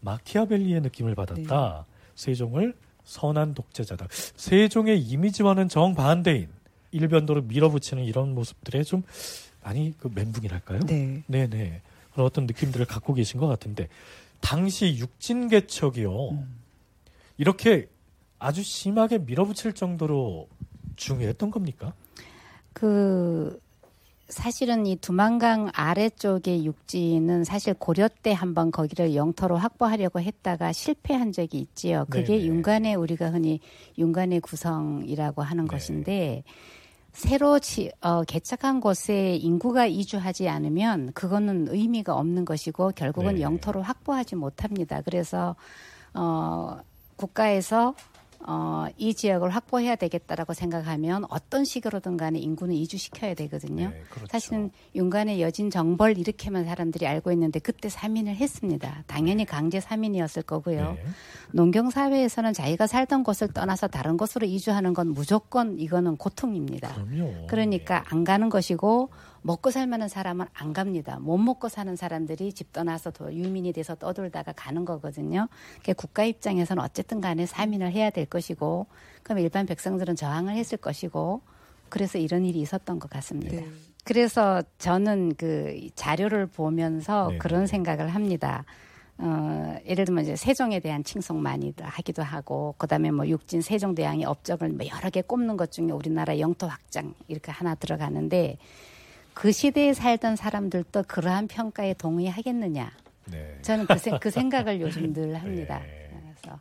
[0.00, 1.84] 마키아벨리의 느낌을 받았다.
[2.14, 2.74] 세종을
[3.04, 4.06] 선한 독재자다.
[4.10, 6.48] 세종의 이미지와는 정반대인
[6.92, 9.02] 일변도로 밀어붙이는 이런 모습들에 좀
[9.62, 10.80] 많이 그 멘붕이랄까요?
[10.86, 11.22] 네.
[11.26, 11.82] 네네.
[12.12, 13.88] 그런 어떤 느낌들을 갖고 계신 것 같은데
[14.40, 16.44] 당시 육진 개척이요.
[17.38, 17.88] 이렇게
[18.38, 20.48] 아주 심하게 밀어붙일 정도로
[20.94, 21.92] 중요했던 겁니까?
[22.72, 23.60] 그
[24.32, 31.58] 사실은 이 두만강 아래쪽의 육지는 사실 고려 때 한번 거기를 영토로 확보하려고 했다가 실패한 적이
[31.58, 32.06] 있지요.
[32.08, 32.46] 그게 네네.
[32.46, 33.60] 윤관의 우리가 흔히
[33.98, 35.70] 윤관의 구성이라고 하는 네.
[35.70, 36.44] 것인데
[37.12, 43.42] 새로 지, 어, 개척한 곳에 인구가 이주하지 않으면 그거는 의미가 없는 것이고 결국은 네.
[43.42, 45.02] 영토를 확보하지 못합니다.
[45.02, 45.56] 그래서
[46.14, 46.78] 어,
[47.16, 47.94] 국가에서
[48.46, 53.90] 어, 이 지역을 확보해야 되겠다라고 생각하면 어떤 식으로든 간에 인구는 이주시켜야 되거든요.
[53.90, 54.26] 네, 그렇죠.
[54.30, 59.04] 사실은 윤관의 여진 정벌 이렇게만 사람들이 알고 있는데 그때 사민을 했습니다.
[59.06, 60.92] 당연히 강제 사민이었을 거고요.
[60.92, 61.04] 네.
[61.52, 66.94] 농경 사회에서는 자기가 살던 곳을 떠나서 다른 곳으로 이주하는 건 무조건 이거는 고통입니다.
[66.94, 67.46] 그럼요.
[67.48, 69.10] 그러니까 안 가는 것이고
[69.42, 71.18] 먹고 살 만한 사람은 안 갑니다.
[71.20, 75.48] 못 먹고 사는 사람들이 집 떠나서 더 유민이 돼서 떠돌다가 가는 거거든요.
[75.82, 78.86] 그러니까 국가 입장에서는 어쨌든 간에 사민을 해야 될 것이고
[79.22, 81.40] 그럼 일반 백성들은 저항을 했을 것이고
[81.88, 83.56] 그래서 이런 일이 있었던 것 같습니다.
[83.56, 83.68] 네.
[84.04, 87.38] 그래서 저는 그 자료를 보면서 네.
[87.38, 88.64] 그런 생각을 합니다.
[89.18, 94.24] 어, 예를 들면 이제 세종에 대한 칭송 많이 하기도 하고, 그 다음에 뭐 육진 세종대왕의
[94.24, 98.56] 업적을 뭐 여러 개 꼽는 것 중에 우리나라 영토 확장 이렇게 하나 들어가는데,
[99.34, 102.90] 그 시대에 살던 사람들도 그러한 평가에 동의하겠느냐?
[103.30, 103.58] 네.
[103.62, 105.80] 저는 그, 생, 그 생각을 요즘 늘 합니다.
[105.82, 106.58] 그래서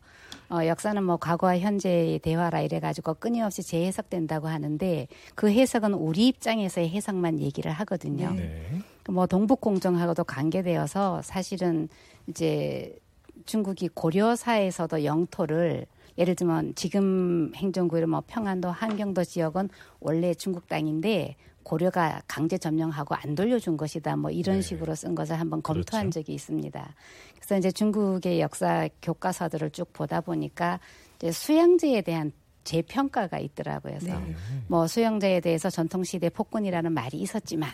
[0.49, 7.39] 어, 역사는 뭐 과거와 현재의 대화라 이래가지고 끊임없이 재해석된다고 하는데 그 해석은 우리 입장에서의 해석만
[7.39, 8.31] 얘기를 하거든요.
[8.33, 8.61] 네.
[9.09, 11.89] 뭐 동북 공정하고도 관계되어서 사실은
[12.27, 12.97] 이제
[13.45, 15.85] 중국이 고려사에서도 영토를
[16.17, 19.69] 예를 들면 지금 행정구의 뭐 평안도 한경도 지역은
[19.99, 24.15] 원래 중국 땅인데 고려가 강제 점령하고 안 돌려준 것이다.
[24.15, 24.61] 뭐 이런 네.
[24.61, 26.21] 식으로 쓴 것을 한번 검토한 그렇죠.
[26.21, 26.95] 적이 있습니다.
[27.35, 30.79] 그래서 이제 중국의 역사 교과서들을 쭉 보다 보니까
[31.17, 32.31] 이제 수양제에 대한
[32.63, 33.97] 재평가가 있더라고요.
[33.99, 34.35] 그래서 네.
[34.67, 37.71] 뭐 수영자에 대해서 전통시대 폭군이라는 말이 있었지만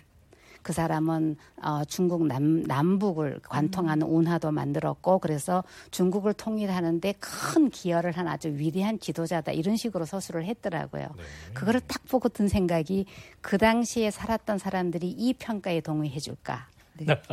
[0.68, 8.28] 그 사람은 어, 중국 남, 남북을 관통하는 운하도 만들었고 그래서 중국을 통일하는데 큰 기여를 한
[8.28, 11.08] 아주 위대한 지도자다 이런 식으로 서술을 했더라고요.
[11.54, 13.06] 그거를 딱 보고 든 생각이
[13.40, 16.68] 그 당시에 살았던 사람들이 이 평가에 동의해 줄까?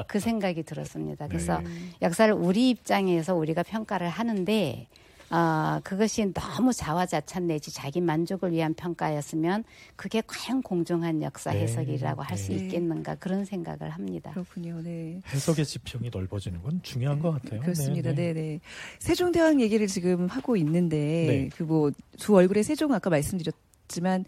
[0.06, 1.26] 그 생각이 들었습니다.
[1.26, 1.60] 그래서
[2.02, 4.86] 역사를 우리 입장에서 우리가 평가를 하는데
[5.34, 9.64] 어, 그것이 너무 자화자찬 내지 자기 만족을 위한 평가였으면
[9.96, 11.62] 그게 과연 공정한 역사 네.
[11.62, 12.58] 해석이라고 할수 네.
[12.58, 14.30] 있겠는가 그런 생각을 합니다.
[14.30, 14.80] 그렇군요.
[14.80, 15.20] 네.
[15.26, 17.60] 해석의 지평이 넓어지는 건 중요한 것 같아요.
[17.62, 18.10] 그렇습니다.
[18.10, 18.42] 네, 네, 네.
[18.42, 18.60] 네.
[19.00, 21.48] 세종대왕 얘기를 지금 하고 있는데 네.
[21.56, 24.26] 그뭐 두 얼굴의 세종 아까 말씀드렸지만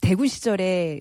[0.00, 1.00] 대군 시절에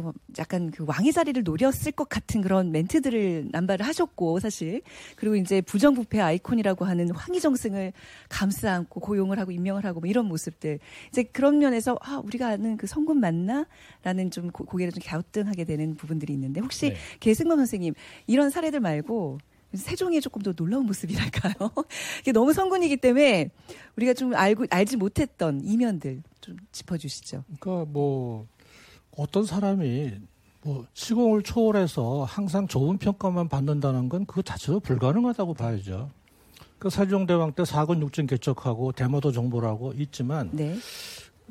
[0.00, 4.82] 뭐 약간 그 왕의 자리를 노렸을 것 같은 그런 멘트들을 남발을 하셨고 사실
[5.16, 7.92] 그리고 이제 부정부패 아이콘이라고 하는 황희정승을
[8.28, 10.78] 감싸 안고 고용을 하고 임명을 하고 뭐 이런 모습들
[11.10, 15.94] 이제 그런 면에서 아 우리가 아는 그 성군 맞나라는 좀 고- 고개를 좀 갸우뚱하게 되는
[15.94, 16.96] 부분들이 있는데 혹시 네.
[17.20, 17.94] 계승범 선생님
[18.26, 19.38] 이런 사례들 말고
[19.74, 21.54] 세종의 조금 더 놀라운 모습이랄까요?
[22.22, 23.50] 이게 너무 성군이기 때문에
[23.96, 27.44] 우리가 좀 알고 알지 못했던 이면들 좀 짚어주시죠.
[27.60, 28.46] 그러니까 뭐
[29.16, 30.12] 어떤 사람이
[30.62, 36.10] 뭐 시공을 초월해서 항상 좋은 평가만 받는다는 건 그거 자체로 불가능하다고 봐야죠.
[36.78, 40.76] 그 세종대왕 때 사군 육진 개척하고 대마도 정보라고 있지만 네.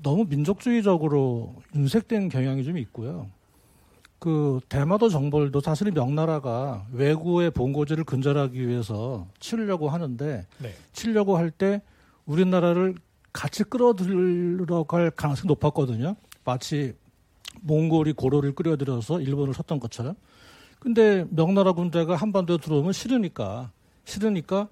[0.01, 3.27] 너무 민족주의적으로 윤색된 경향이 좀 있고요.
[4.19, 10.73] 그 대마도 정벌도 사실은 명나라가 외구의 본고지를 근절하기 위해서 치려고 하는데 네.
[10.93, 11.81] 치려고 할 때
[12.25, 12.95] 우리나라를
[13.31, 16.15] 같이 끌어들어갈 가능성이 높았거든요.
[16.43, 16.93] 마치
[17.61, 20.15] 몽골이 고려를 끌어들여서 일본을 쳤던 것처럼.
[20.79, 23.71] 근데 명나라 군대가 한반도에 들어오면 싫으니까
[24.05, 24.67] 싫으니까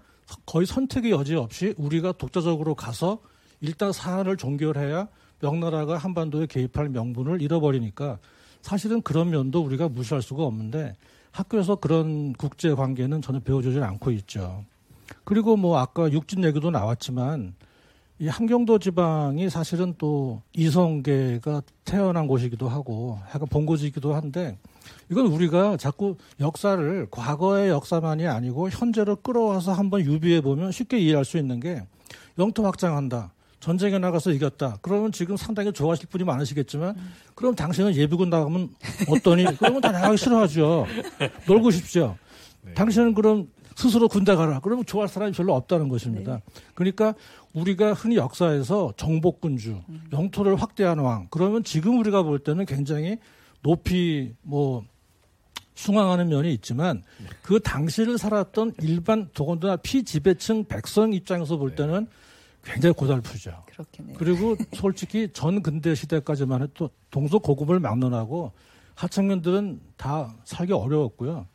[0.45, 3.19] 거의 선택의 여지 없이 우리가 독자적으로 가서
[3.61, 5.07] 일단 사안을 종결해야
[5.39, 8.19] 명나라가 한반도에 개입할 명분을 잃어버리니까
[8.61, 10.95] 사실은 그런 면도 우리가 무시할 수가 없는데
[11.31, 14.63] 학교에서 그런 국제 관계는 전혀 배워주지 않고 있죠.
[15.23, 17.55] 그리고 뭐 아까 육진 얘기도 나왔지만
[18.23, 24.57] 이 함경도 지방이 사실은 또 이성계가 태어난 곳이기도 하고 약간 본고지이기도 한데
[25.11, 31.37] 이건 우리가 자꾸 역사를 과거의 역사만이 아니고 현재로 끌어와서 한번 유비해 보면 쉽게 이해할 수
[31.37, 31.83] 있는 게
[32.39, 33.33] 영토 확장한다.
[33.59, 34.77] 전쟁에 나가서 이겼다.
[34.81, 36.95] 그러면 지금 상당히 좋아하실 분이 많으시겠지만
[37.35, 38.69] 그럼 당신은 예비군 나가면
[39.09, 39.57] 어떠니?
[39.57, 40.85] 그러면 다 나가기 싫어하죠.
[41.45, 42.15] 놀고 싶죠.
[42.73, 44.59] 당신은 그럼 스스로 군대 가라.
[44.59, 46.41] 그러면 좋아할 사람이 별로 없다는 것입니다.
[46.73, 47.13] 그러니까
[47.53, 49.81] 우리가 흔히 역사에서 정복군주,
[50.11, 51.27] 영토를 확대한 왕.
[51.29, 53.17] 그러면 지금 우리가 볼 때는 굉장히
[53.61, 54.83] 높이 뭐
[55.75, 57.03] 숭앙하는 면이 있지만
[57.41, 62.07] 그 당시를 살았던 일반 더군다나 피지배층 백성 입장에서 볼 때는
[62.63, 63.63] 굉장히 고달프죠.
[63.67, 64.17] 그렇겠네요.
[64.17, 68.51] 그리고 솔직히 전 근대 시대까지만 해도 동서 고금을 막론하고
[68.95, 71.47] 하청년들은 다 살기 어려웠고요.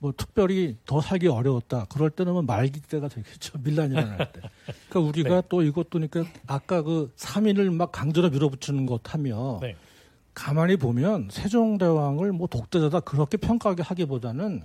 [0.00, 1.86] 뭐 특별히 더 살기 어려웠다.
[1.88, 3.58] 그럴 때는 뭐 말기 때가 되겠죠.
[3.64, 4.40] 밀란이 일어날 때.
[4.88, 5.42] 그러니까 우리가 네.
[5.48, 9.74] 또 이것도 그러니까 아까 그 3인을 막 강제로 밀어붙이는 것 하며 네.
[10.34, 14.62] 가만히 보면 세종대왕을 뭐 독재자다 그렇게 평가하게 하기보다는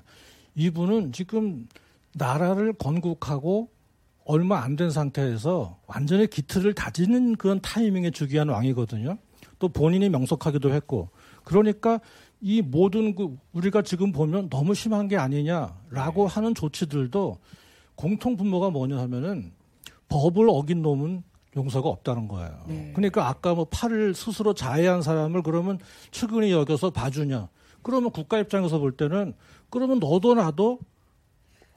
[0.55, 1.67] 이분은 지금
[2.13, 3.69] 나라를 건국하고
[4.25, 9.17] 얼마 안 된 상태에서 완전히 기틀을 다지는 그런 타이밍에 즉위한 왕이거든요.
[9.59, 11.09] 또 본인이 명석하기도 했고.
[11.43, 11.99] 그러니까
[12.45, 17.37] 이 모든 그 우리가 지금 보면 너무 심한 게 아니냐라고 하는 조치들도
[17.95, 19.53] 공통 분모가 뭐냐 하면은
[20.09, 21.23] 법을 어긴 놈은
[21.55, 22.65] 용서가 없다는 거예요.
[22.93, 25.79] 그러니까 아까 뭐 팔을 스스로 자해한 사람을 그러면
[26.11, 27.47] 측은히 여겨서 봐주냐.
[27.81, 29.33] 그러면 국가 입장에서 볼 때는
[29.69, 30.79] 그러면 너도 나도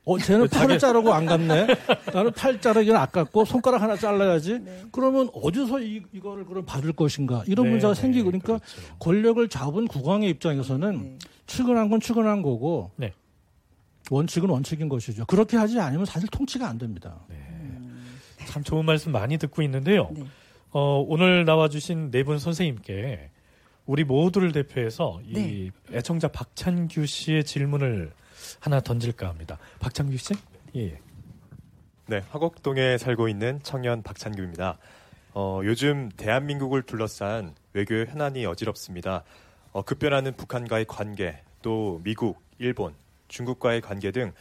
[0.06, 1.66] 어, 쟤는 팔을 자르고 안 갔네.
[2.14, 4.60] 나는 팔 자르기는 아깝고 손가락 하나 잘라야지.
[4.92, 7.42] 그러면 어디서 이, 이거를 그럼 받을 것인가.
[7.48, 8.60] 이런 네, 문제가 네, 생기고 그러니까
[9.00, 11.18] 권력을 잡은 국왕의 입장에서는 네.
[11.46, 13.12] 측은한 건 측은한 거고 네.
[14.10, 15.26] 원칙은 원칙인 것이죠.
[15.26, 17.16] 그렇게 하지 않으면 사실 통치가 안 됩니다.
[18.46, 20.08] 참 좋은 말씀 많이 듣고 있는데요.
[20.14, 20.22] 네.
[20.70, 23.30] 어, 오늘 나와주신 네 분 선생님께
[23.86, 25.70] 우리 모두를 대표해서 이 네.
[25.98, 28.12] 애청자 박찬규 씨의 질문을
[28.66, 29.58] 하나 던질까 합니다.
[29.78, 30.34] 박찬규 씨?
[30.74, 30.98] 예.
[32.06, 34.78] 네, 화곡동에 살고 있는 청년 박찬규입니다.
[35.34, 39.22] 어, 요즘 대한민국을 둘러싼 외교의 현안이 어지럽습니다.
[39.70, 42.94] 어, 급변하는 북한과의 관계, 또 미국, 일본,
[43.28, 44.32] 중국과의 관계 등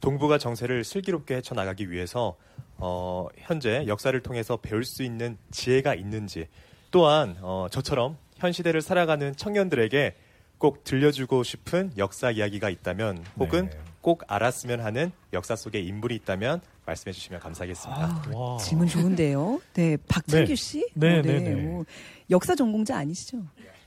[0.00, 2.36] 동북아 정세를 슬기롭게 헤쳐나가기 위해서
[2.76, 6.46] 어, 현재 역사를 통해서 배울 수 있는 지혜가 있는지
[6.92, 10.14] 또한 어, 저처럼 현 시대를 살아가는 청년들에게
[10.62, 13.78] 꼭 들려주고 싶은 역사 이야기가 있다면 혹은 네.
[14.00, 18.30] 꼭 알았으면 하는 역사 속의 인물이 있다면 말씀해 주시면 감사하겠습니다.
[18.32, 18.58] 와.
[18.58, 19.60] 질문 좋은데요.
[19.74, 20.54] 네, 박찬규 네.
[20.54, 20.86] 씨.
[20.94, 21.54] 네, 어, 네, 네.
[21.56, 21.84] 뭐
[22.30, 23.38] 역사 전공자 아니시죠?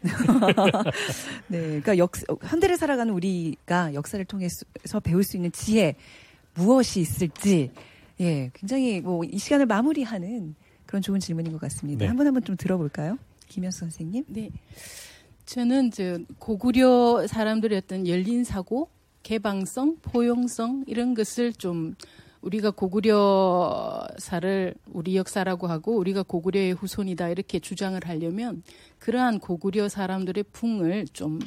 [1.47, 2.11] 네, 그러니까 역
[2.43, 4.65] 현대를 살아가는 우리가 역사를 통해서
[5.01, 5.95] 배울 수 있는 지혜
[6.55, 7.71] 무엇이 있을지,
[8.19, 10.55] 예, 굉장히 뭐 이 시간을 마무리하는
[10.85, 11.99] 그런 좋은 질문인 것 같습니다.
[11.99, 12.07] 네.
[12.07, 13.17] 한번한번좀 들어볼까요,
[13.47, 14.25] 김현수 선생님?
[14.27, 14.49] 네.
[15.45, 18.89] 저는 저 고구려 사람들의 어떤 열린 사고,
[19.23, 21.95] 개방성, 포용성 이런 것을 좀
[22.41, 28.61] 우리가 고구려사를 우리 역사라고 하고 우리가 고구려의 후손이다 이렇게 주장을 하려면
[28.99, 31.39] 그러한 고구려 사람들의 풍을 좀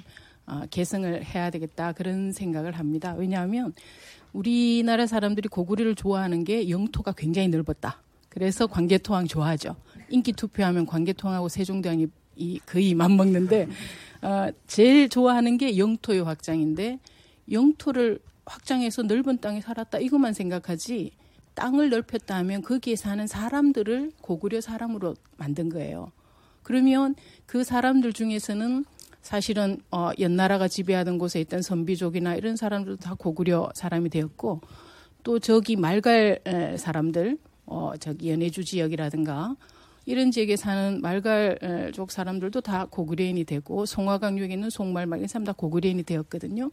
[0.46, 3.14] 아, 개성을 해야 되겠다 그런 생각을 합니다.
[3.16, 3.74] 왜냐하면
[4.32, 8.03] 우리나라 사람들이 고구려를 좋아하는 게 영토가 굉장히 넓었다.
[8.28, 9.76] 그래서 광개토항 좋아하죠.
[10.09, 12.07] 인기 투표하면 광개토항하고 세종대왕이
[12.39, 13.68] 이 거의 맞먹는데
[14.22, 16.99] 어, 제일 좋아하는 게 영토의 확장인데
[17.51, 21.12] 영토를 확장해서 넓은 땅에 살았다 이것만 생각하지
[21.55, 26.12] 땅을 넓혔다 하면 거기에 사는 사람들을 고구려 사람으로 만든 거예요.
[26.62, 27.14] 그러면
[27.47, 28.84] 그 사람들 중에서는
[29.22, 34.61] 사실은 어, 연나라가 지배하던 곳에 있던 선비족이나 이런 사람들도 다 고구려 사람이 되었고
[35.24, 39.57] 또 저기 말갈 에, 사람들 어, 저기 연해주 지역이라든가
[40.09, 46.02] 이런 지역에 사는 말갈족 사람들도 다 고구려인이 되고 송화강역에 있는 송말말 이런 사람 다 고구려인이
[46.04, 46.70] 되었거든요.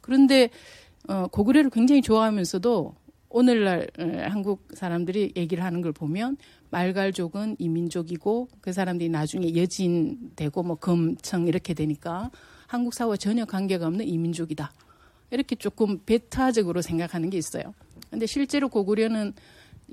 [0.00, 0.48] 그런데
[1.06, 2.94] 어, 고구려를 굉장히 좋아하면서도
[3.28, 6.38] 오늘날 에, 한국 사람들이 얘기를 하는 걸 보면
[6.70, 12.30] 말갈족은 이민족이고 그 사람들이 나중에 여진 되고 뭐 검청 이렇게 되니까
[12.66, 14.72] 한국 사회와 전혀 관계가 없는 이민족이다.
[15.32, 17.74] 이렇게 조금 배타적으로 생각하는 게 있어요.
[18.08, 19.34] 근데 실제로 고구려는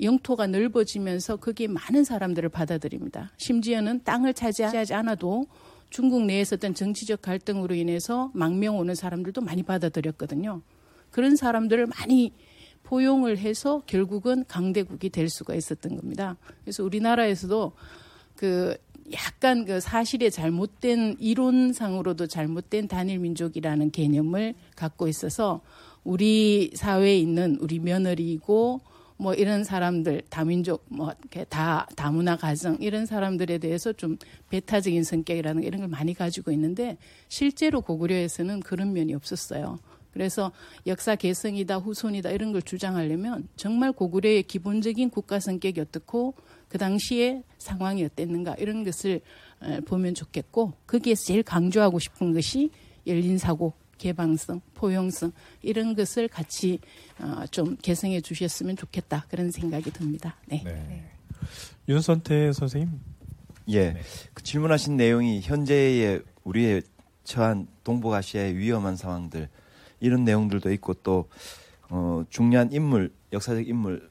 [0.02, 3.32] 영토가 넓어지면서 거기에 많은 사람들을 받아들입니다.
[3.38, 5.48] 심지어는 땅을 차지하지 않아도
[5.90, 10.62] 중국 내에서 어떤 정치적 갈등으로 인해서 망명 오는 사람들도 많이 받아들였거든요.
[11.12, 12.34] 그런 사람들을 많이
[12.84, 16.38] 포용을 해서 결국은 강대국이 될 수가 있었던 겁니다.
[16.64, 17.72] 그래서 우리나라에서도
[18.36, 18.78] 그
[19.14, 25.62] 약간 그 사실에 잘못된 이론상으로도 잘못된 단일 민족이라는 개념을 갖고 있어서
[26.04, 28.82] 우리 사회에 있는 우리 며느리고
[29.18, 34.18] 뭐 이런 사람들 다민족 뭐 이렇게 다 다문화 가정 이런 사람들에 대해서 좀
[34.50, 36.98] 배타적인 성격이라는 이런 걸 많이 가지고 있는데
[37.28, 39.80] 실제로 고구려에서는 그런 면이 없었어요.
[40.12, 40.52] 그래서
[40.88, 46.34] 역사 개성이다 후손이다 이런 걸 주장하려면 정말 고구려의 기본적인 국가 성격이 어떻고
[46.70, 49.22] 그 당시에 상황이 어땠는가 이런 것을
[49.62, 52.72] 에, 보면 좋겠고 거기에서 제일 강조하고 싶은 것이
[53.06, 55.32] 열린 사고 개방성, 포용성
[55.62, 56.80] 이런 것을 같이
[57.20, 60.36] 어, 좀 개성해 주셨으면 좋겠다 그런 생각이 듭니다.
[60.48, 60.64] 네.
[61.88, 63.00] 윤선태 선생님.
[63.72, 64.02] 예.
[64.34, 66.84] 그 질문하신 내용이 현재의 우리의
[67.24, 69.50] 처한 동북아시아의 위험한 상황들
[70.00, 71.28] 이런 내용들도 있고 또
[71.90, 74.10] 어, 중요한 인물, 역사적 인물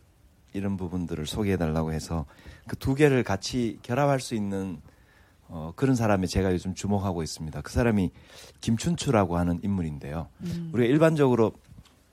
[0.52, 2.26] 이런 부분들을 소개해 달라고 해서
[2.66, 4.80] 그 두 개를 같이 결합할 수 있는
[5.48, 7.60] 어, 그런 사람에 제가 요즘 주목하고 있습니다.
[7.60, 8.10] 그 사람이
[8.60, 10.28] 김춘추라고 하는 인물인데요.
[10.42, 10.70] 음.
[10.72, 11.52] 우리가 일반적으로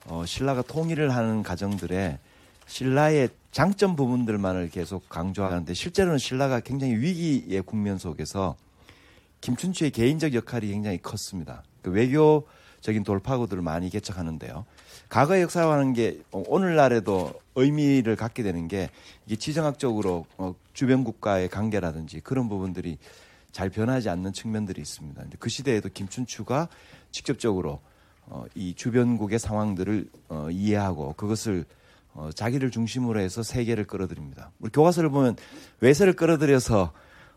[0.06, 2.18] 어, 신라가 통일을 하는 가정들의
[2.66, 8.56] 신라의 장점 부분들만을 계속 강조하는데 실제로는 신라가 굉장히 위기의 국면 속에서
[9.40, 11.62] 김춘추의 개인적 역할이 굉장히 컸습니다.
[11.82, 14.64] 그 외교적인 돌파구들을 많이 개척하는데요.
[15.08, 18.90] 과거의 역사라는 게 어, 오늘날에도 의미를 갖게 되는 게
[19.26, 22.98] 이게 지정학적으로 어, 주변 국가의 관계라든지 그런 부분들이
[23.54, 25.22] 잘 변하지 않는 측면들이 있습니다.
[25.22, 26.68] 근데 그 시대에도 김춘추가
[27.12, 27.80] 직접적으로
[28.26, 31.64] 어, 이 주변국의 상황들을 어, 이해하고 그것을
[32.14, 34.50] 어, 자기를 중심으로 해서 세계를 끌어들입니다.
[34.58, 35.36] 우리 교과서를 보면
[35.80, 36.92] 외세를 끌어들여서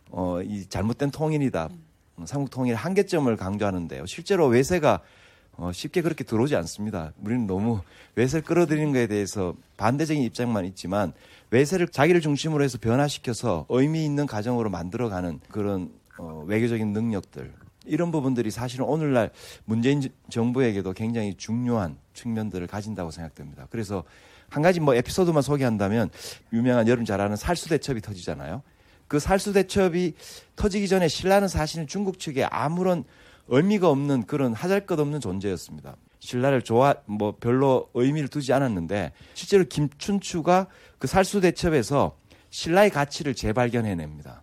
[0.10, 1.70] 어, 이 잘못된 통일이다.
[2.18, 4.08] 음, 삼국 통일의 한계점을 강조하는데요.
[4.08, 5.02] 실제로 외세가
[5.52, 7.14] 어, 쉽게 그렇게 들어오지 않습니다.
[7.22, 7.82] 우리는 너무
[8.16, 11.14] 외세를 끌어들이는 것에 대해서 반대적인 입장만 있지만
[11.52, 17.54] 외세를 자기를 중심으로 해서 변화시켜서 의미 있는 가정으로 만들어가는 그런 어, 외교적인 능력들
[17.86, 19.32] 이런 부분들이 사실은 오늘날
[19.66, 23.68] 문재인 정부에게도 굉장히 중요한 측면들을 가진다고 생각됩니다.
[23.70, 24.04] 그래서
[24.50, 26.10] 한 가지 뭐 에피소드만 소개한다면
[26.54, 28.62] 유명한 여러분 잘 아는 살수대첩이 터지잖아요.
[29.08, 30.14] 그 살수대첩이
[30.56, 33.04] 터지기 전에 신라는 사실은 중국 측에 아무런
[33.48, 35.96] 의미가 없는 그런 하잘것 없는 존재였습니다.
[36.20, 40.68] 신라를 좋아 뭐 별로 의미를 두지 않았는데 실제로 김춘추가
[41.00, 42.18] 그 살수대첩에서
[42.50, 44.42] 신라의 가치를 재발견해냅니다.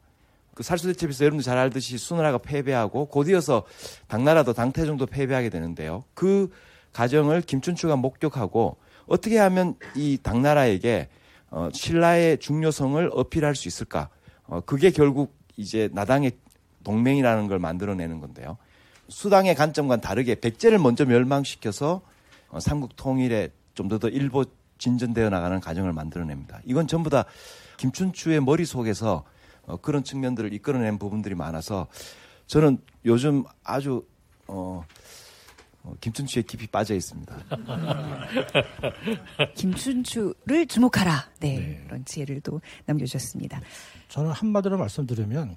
[0.55, 3.65] 그 살수대첩에서 여러분들 잘 알듯이 수나라가 패배하고 곧이어서
[4.09, 6.05] 당나라도 당태종도 패배하게 되는데요.
[6.15, 6.51] 그
[6.93, 8.77] 과정을 김춘추가 목격하고
[9.07, 11.09] 어떻게 하면 이 당나라에게
[11.51, 14.09] 어, 신라의 중요성을 어필할 수 있을까?
[14.47, 16.33] 어, 그게 결국 이제 나당의
[16.85, 18.57] 동맹이라는 걸 만들어내는 건데요.
[19.09, 22.03] 수당의 관점과는 다르게 백제를 먼저 멸망시켜서
[22.49, 24.45] 어, 삼국 통일에 좀 더 더 일보
[24.79, 26.61] 진전되어 나가는 과정을 만들어냅니다.
[26.65, 27.25] 이건 전부 다
[27.77, 29.25] 김춘추의 머릿속에서
[29.67, 31.87] 어, 그런 측면들을 이끌어낸 부분들이 많아서
[32.47, 34.05] 저는 요즘 아주
[34.47, 34.85] 어,
[35.83, 37.37] 어, 김춘추에 깊이 빠져 있습니다.
[39.55, 41.31] 김춘추를 주목하라.
[41.41, 43.61] 네, 그런 지혜를 또 남겨주셨습니다.
[44.09, 45.57] 저는 한마디로 말씀드리면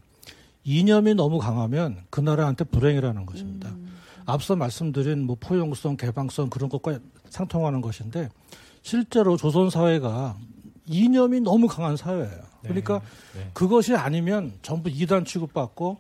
[0.64, 3.70] 이념이 너무 강하면 그 나라한테 불행이라는 것입니다.
[3.70, 3.97] 음.
[4.26, 6.99] 앞서 말씀드린 뭐 포용성, 개방성 그런 것과
[7.30, 8.28] 상통하는 것인데
[8.82, 10.38] 실제로 조선 사회가
[10.86, 12.47] 이념이 너무 강한 사회예요.
[12.68, 13.01] 그러니까
[13.36, 13.49] 네.
[13.53, 15.97] 그것이 아니면 전부 이단 취급받고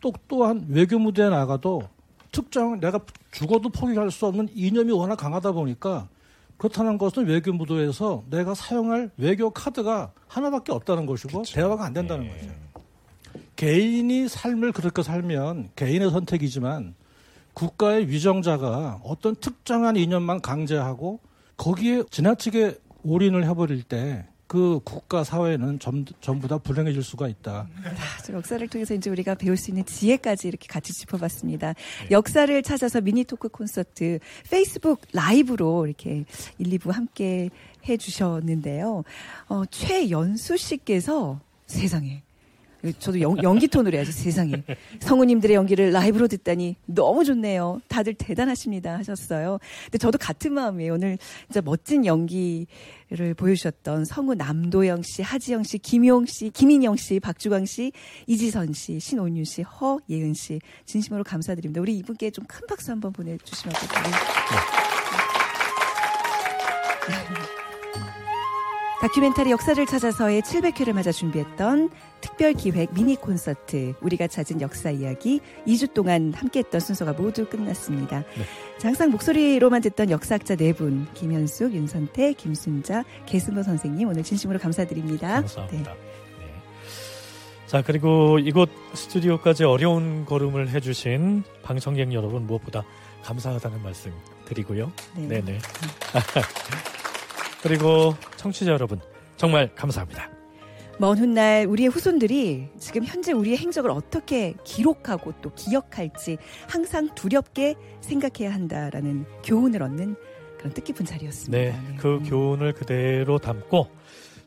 [0.00, 1.88] 또 또한 외교 무대에 나가도
[2.32, 3.00] 특정 내가
[3.32, 6.08] 죽어도 포기할 수 없는 이념이 워낙 강하다 보니까
[6.56, 12.30] 그렇다는 것은 외교 무도에서 내가 사용할 외교 카드가 하나밖에 없다는 것이고 대화가 안 된다는 네.
[12.32, 12.52] 거죠.
[13.56, 16.94] 개인이 삶을 그렇게 살면 개인의 선택이지만
[17.54, 21.20] 국가의 위정자가 어떤 특정한 이념만 강제하고
[21.56, 27.68] 거기에 지나치게 올인을 해버릴 때 그 국가 사회는 전, 전부 다 불행해질 수가 있다.
[28.26, 31.74] 자, 역사를 통해서 이제 우리가 배울 수 있는 지혜까지 이렇게 같이 짚어봤습니다.
[32.10, 34.18] 역사를 찾아서 미니 토크 콘서트
[34.50, 36.24] 페이스북 라이브로 이렇게
[36.58, 37.50] 1, 2부 함께
[37.88, 39.04] 해주셨는데요.
[39.50, 41.38] 어, 최연수 씨께서
[41.68, 42.24] 세상에
[42.98, 44.62] 저도 연, 연기 톤으로 해야지 세상에
[45.00, 47.80] 성우님들의 연기를 라이브로 듣다니 너무 좋네요.
[47.88, 49.58] 다들 대단하십니다 하셨어요.
[49.84, 50.94] 근데 저도 같은 마음이에요.
[50.94, 51.18] 오늘
[51.48, 57.92] 진짜 멋진 연기를 보여주셨던 성우 남도영 씨, 하지영 씨, 김용 씨, 김인영 씨, 박주광 씨,
[58.26, 61.80] 이지선 씨, 신온윤 씨, 허예은 씨 진심으로 감사드립니다.
[61.80, 64.10] 우리 이분께 좀 큰 박수 한번 보내주시면 어떨까요?
[67.06, 67.46] 다
[69.08, 71.90] 큐멘터리 역사를 찾아서의 700회를 맞아 준비했던
[72.20, 78.22] 특별 기획 미니 콘서트 우리가 찾은 역사 이야기 2주 동안 함께했던 순서가 모두 끝났습니다.
[78.78, 85.28] 자, 항상 목소리로만 듣던 역사학자 네 분 김현숙, 윤선태, 김순자, 계승호 선생님 오늘 진심으로 감사드립니다.
[85.40, 85.92] 감사합니다.
[85.94, 85.98] 네.
[87.66, 92.84] 자 그리고 이곳 스튜디오까지 어려운 걸음을 해주신 방청객 여러분 무엇보다
[93.24, 94.12] 감사하다는 말씀
[94.44, 94.92] 드리고요.
[95.16, 95.40] 네.
[95.40, 95.58] 네네.
[97.62, 99.00] 그리고 청취자 여러분
[99.36, 100.30] 정말 감사합니다.
[100.98, 106.36] 먼 훗날 우리의 후손들이 지금 현재 우리의 행적을 어떻게 기록하고 또 기억할지
[106.68, 110.14] 항상 두렵게 생각해야 한다라는 교훈을 얻는
[110.58, 111.58] 그런 뜻깊은 자리였습니다.
[111.58, 113.88] 네, 그 교훈을 그대로 담고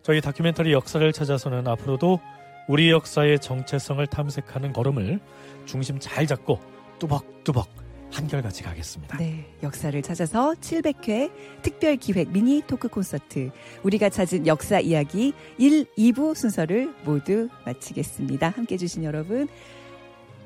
[0.03, 2.19] 저희 다큐멘터리 역사를 찾아서는 앞으로도
[2.67, 5.19] 우리 역사의 정체성을 탐색하는 걸음을
[5.65, 6.59] 중심 잘 잡고
[6.99, 7.82] 뚜벅뚜벅
[8.13, 9.17] 한결같이 가겠습니다.
[9.17, 13.51] 네, 역사를 찾아서 700회 특별 기획 미니 토크 콘서트
[13.81, 18.49] 우리가 찾은 역사 이야기 1, 2부 순서를 모두 마치겠습니다.
[18.49, 19.47] 함께 해주신 여러분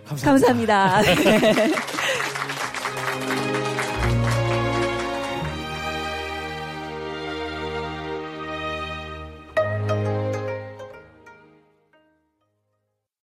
[0.05, 1.01] 감사합니다.
[1.01, 1.01] 감사합니다.